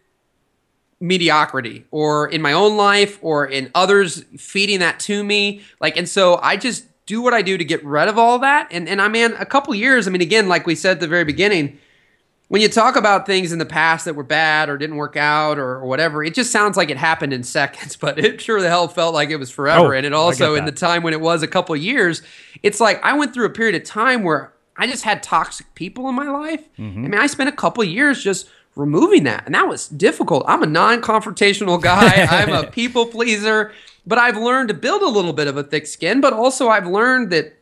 [1.02, 5.62] mediocrity or in my own life or in others feeding that to me.
[5.80, 8.68] Like, and so I just do what I do to get rid of all that.
[8.72, 10.08] And and I mean, a couple years.
[10.08, 11.80] I mean, again, like we said at the very beginning
[12.52, 15.58] when you talk about things in the past that were bad or didn't work out
[15.58, 18.68] or, or, whatever, it just sounds like it happened in seconds, but it sure the
[18.68, 19.93] hell felt like it was forever.
[19.93, 22.22] Oh, and it also, in the time when it was a couple years,
[22.62, 26.10] it's like I went through a period of time where I just had toxic people
[26.10, 26.62] in my life.
[26.78, 27.06] Mm-hmm.
[27.06, 30.43] I mean, I spent a couple years just removing that, and that was difficult.
[30.47, 33.72] I'm a non confrontational guy, I'm a people pleaser,
[34.05, 36.88] but I've learned to build a little bit of a thick skin, but also I've
[36.88, 37.57] learned that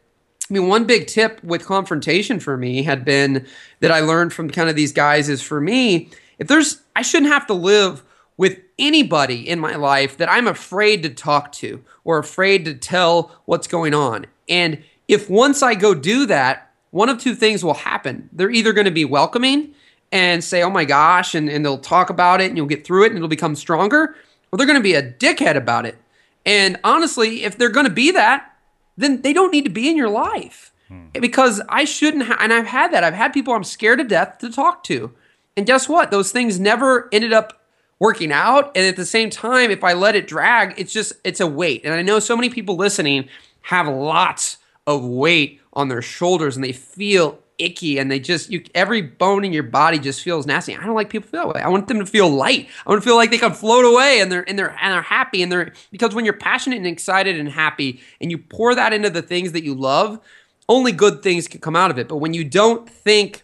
[0.49, 3.45] I mean, one big tip with confrontation for me had been
[3.81, 7.31] that I learned from kind of these guys is for me, if there's, I shouldn't
[7.31, 8.03] have to live
[8.35, 13.35] with anybody in my life that I'm afraid to talk to or afraid to tell
[13.45, 14.25] what's going on.
[14.47, 18.29] And if once I go do that, one of two things will happen.
[18.31, 19.75] They're either going to be welcoming
[20.11, 23.03] and say, oh my gosh, and, and they'll talk about it and you'll get through
[23.03, 24.15] it and it'll become stronger,
[24.51, 25.97] or they're going to be a dickhead about it.
[26.45, 28.55] And honestly, if they're going to be that,
[28.97, 30.73] then they don't need to be in your life.
[30.87, 31.07] Hmm.
[31.13, 33.03] Because I shouldn't have, and I've had that.
[33.03, 35.11] I've had people I'm scared to death to talk to.
[35.55, 36.09] And guess what?
[36.09, 37.61] Those things never ended up
[37.99, 38.71] working out.
[38.75, 41.81] And at the same time, if I let it drag, it's just, it's a weight.
[41.83, 43.27] And I know so many people listening
[43.63, 44.57] have lots
[44.87, 49.45] of weight on their shoulders and they feel icky and they just you every bone
[49.45, 50.75] in your body just feels nasty.
[50.75, 51.61] I don't like people feel that way.
[51.61, 52.67] I want them to feel light.
[52.85, 55.01] I want to feel like they can float away and they're and they're and they're
[55.01, 58.93] happy and they're because when you're passionate and excited and happy and you pour that
[58.93, 60.19] into the things that you love,
[60.67, 62.07] only good things can come out of it.
[62.07, 63.43] But when you don't think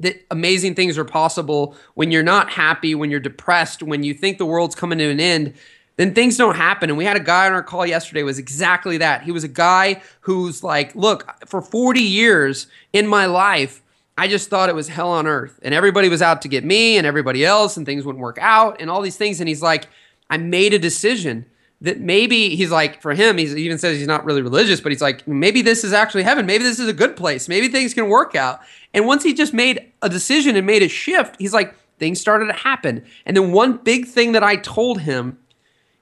[0.00, 4.38] that amazing things are possible, when you're not happy, when you're depressed, when you think
[4.38, 5.54] the world's coming to an end,
[5.96, 6.90] then things don't happen.
[6.90, 9.22] And we had a guy on our call yesterday was exactly that.
[9.22, 13.82] He was a guy who's like, look, for 40 years in my life,
[14.18, 15.58] I just thought it was hell on earth.
[15.62, 18.80] And everybody was out to get me and everybody else, and things wouldn't work out
[18.80, 19.40] and all these things.
[19.40, 19.88] And he's like,
[20.30, 21.46] I made a decision
[21.82, 25.02] that maybe he's like, for him, he even says he's not really religious, but he's
[25.02, 26.46] like, maybe this is actually heaven.
[26.46, 27.48] Maybe this is a good place.
[27.48, 28.60] Maybe things can work out.
[28.94, 32.46] And once he just made a decision and made a shift, he's like, things started
[32.46, 33.04] to happen.
[33.26, 35.38] And then one big thing that I told him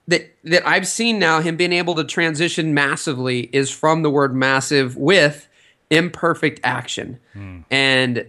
[0.09, 4.35] that that I've seen now him being able to transition massively is from the word
[4.35, 5.49] massive with
[5.91, 7.19] imperfect action.
[7.35, 7.65] Mm.
[7.71, 8.27] And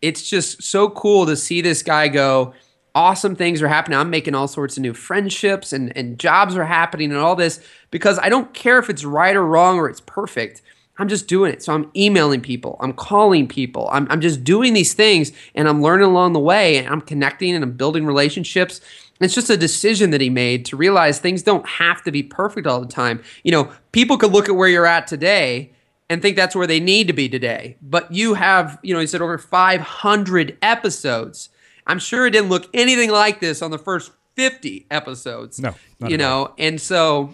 [0.00, 2.54] it's just so cool to see this guy go.
[2.94, 3.98] Awesome things are happening.
[3.98, 7.64] I'm making all sorts of new friendships and, and jobs are happening and all this
[7.90, 10.60] because I don't care if it's right or wrong or it's perfect.
[10.98, 11.62] I'm just doing it.
[11.62, 15.80] So I'm emailing people, I'm calling people, I'm, I'm just doing these things and I'm
[15.80, 18.82] learning along the way and I'm connecting and I'm building relationships.
[19.24, 22.66] It's just a decision that he made to realize things don't have to be perfect
[22.66, 23.22] all the time.
[23.42, 25.72] You know, people could look at where you're at today
[26.08, 27.76] and think that's where they need to be today.
[27.80, 31.48] But you have, you know, he said over 500 episodes.
[31.86, 35.58] I'm sure it didn't look anything like this on the first 50 episodes.
[35.60, 35.74] No,
[36.06, 36.54] you know, all.
[36.58, 37.32] and so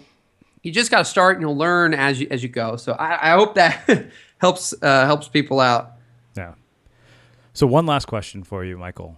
[0.63, 2.75] you just got to start and you'll learn as you as you go.
[2.75, 4.07] So I, I hope that
[4.37, 5.93] helps uh, helps people out.
[6.35, 6.53] Yeah.
[7.53, 9.17] So one last question for you, Michael.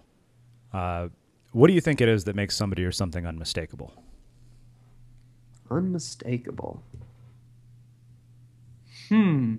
[0.72, 1.08] Uh,
[1.52, 3.94] what do you think it is that makes somebody or something unmistakable?
[5.70, 6.82] Unmistakable.
[9.08, 9.56] Hmm.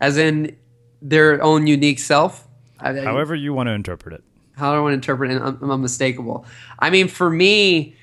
[0.00, 0.56] As in
[1.02, 2.46] their own unique self.
[2.78, 4.24] However you want to interpret it.
[4.56, 5.40] How do I want to interpret it?
[5.42, 6.44] Un- unmistakable.
[6.78, 7.96] I mean, for me,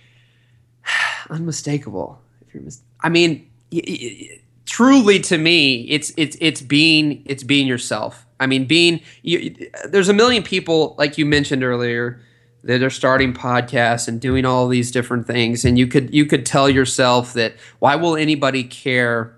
[1.29, 2.19] unmistakable.
[2.47, 7.43] If you're mis- I mean, y- y- truly to me, it's it's it's being it's
[7.43, 8.25] being yourself.
[8.39, 9.55] I mean, being you,
[9.89, 12.21] there's a million people like you mentioned earlier
[12.67, 16.45] that are starting podcasts and doing all these different things, and you could you could
[16.45, 19.33] tell yourself that why will anybody care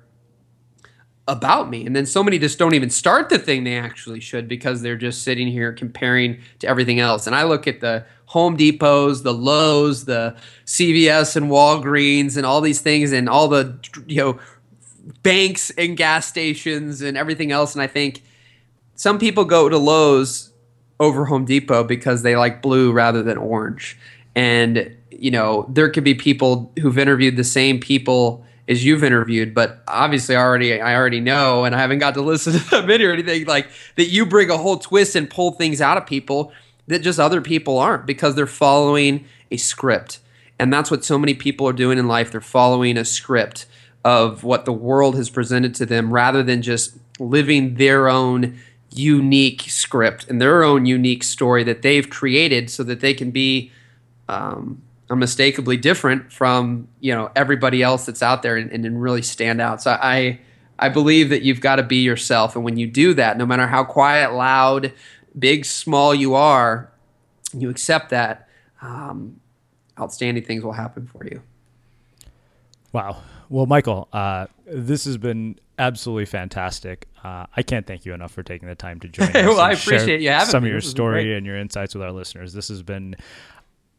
[1.28, 1.86] about me.
[1.86, 4.98] And then so many just don't even start the thing they actually should because they're
[4.98, 7.28] just sitting here comparing to everything else.
[7.28, 10.36] And I look at the Home Depots, the Lowe's, the
[10.66, 13.78] CVS and Walgreens and all these things and all the
[14.08, 14.40] you know
[15.22, 18.22] banks and gas stations and everything else and I think
[18.96, 20.49] some people go to Lowe's
[21.00, 23.98] over Home Depot because they like blue rather than orange.
[24.36, 29.54] And you know, there could be people who've interviewed the same people as you've interviewed,
[29.54, 33.12] but obviously already I already know, and I haven't got to listen to them or
[33.12, 34.10] anything like that.
[34.10, 36.52] You bring a whole twist and pull things out of people
[36.88, 40.20] that just other people aren't because they're following a script,
[40.60, 42.32] and that's what so many people are doing in life.
[42.32, 43.66] They're following a script
[44.06, 48.60] of what the world has presented to them, rather than just living their own
[48.92, 53.72] unique script and their own unique story that they've created, so that they can be.
[54.28, 59.60] Um, unmistakably different from you know everybody else that's out there and, and really stand
[59.60, 59.82] out.
[59.82, 60.40] So I
[60.78, 63.68] I believe that you've got to be yourself, and when you do that, no matter
[63.68, 64.94] how quiet, loud,
[65.38, 66.92] big, small you are,
[67.54, 68.48] you accept that.
[68.82, 69.40] Um,
[70.00, 71.42] outstanding things will happen for you.
[72.94, 73.22] Wow.
[73.50, 77.09] Well, Michael, uh, this has been absolutely fantastic.
[77.24, 79.34] Uh, I can't thank you enough for taking the time to join us.
[79.34, 80.70] well, I appreciate you having some me.
[80.70, 82.54] of your story and your insights with our listeners.
[82.54, 83.16] This has been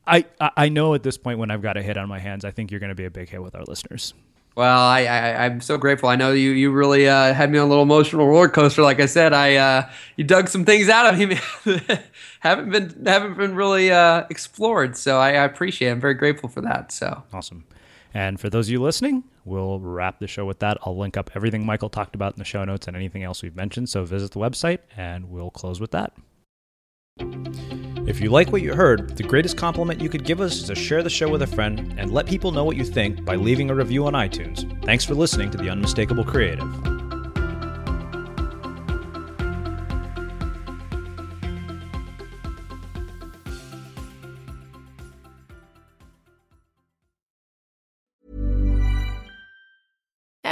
[0.06, 2.50] I, I know at this point when I've got a hit on my hands, I
[2.50, 4.12] think you're going to be a big hit with our listeners.
[4.56, 6.08] Well, I, I am so grateful.
[6.08, 8.82] I know you you really uh, had me on a little emotional roller coaster.
[8.82, 11.38] Like I said, I uh, you dug some things out of me
[12.40, 14.96] haven't been haven't been really uh, explored.
[14.96, 15.88] So I, I appreciate.
[15.88, 15.92] it.
[15.92, 16.90] I'm very grateful for that.
[16.90, 17.64] So awesome.
[18.12, 20.78] And for those of you listening, we'll wrap the show with that.
[20.82, 23.56] I'll link up everything Michael talked about in the show notes and anything else we've
[23.56, 23.88] mentioned.
[23.88, 26.12] So visit the website, and we'll close with that.
[28.06, 30.74] If you like what you heard, the greatest compliment you could give us is to
[30.74, 33.70] share the show with a friend and let people know what you think by leaving
[33.70, 34.66] a review on iTunes.
[34.84, 36.99] Thanks for listening to The Unmistakable Creative.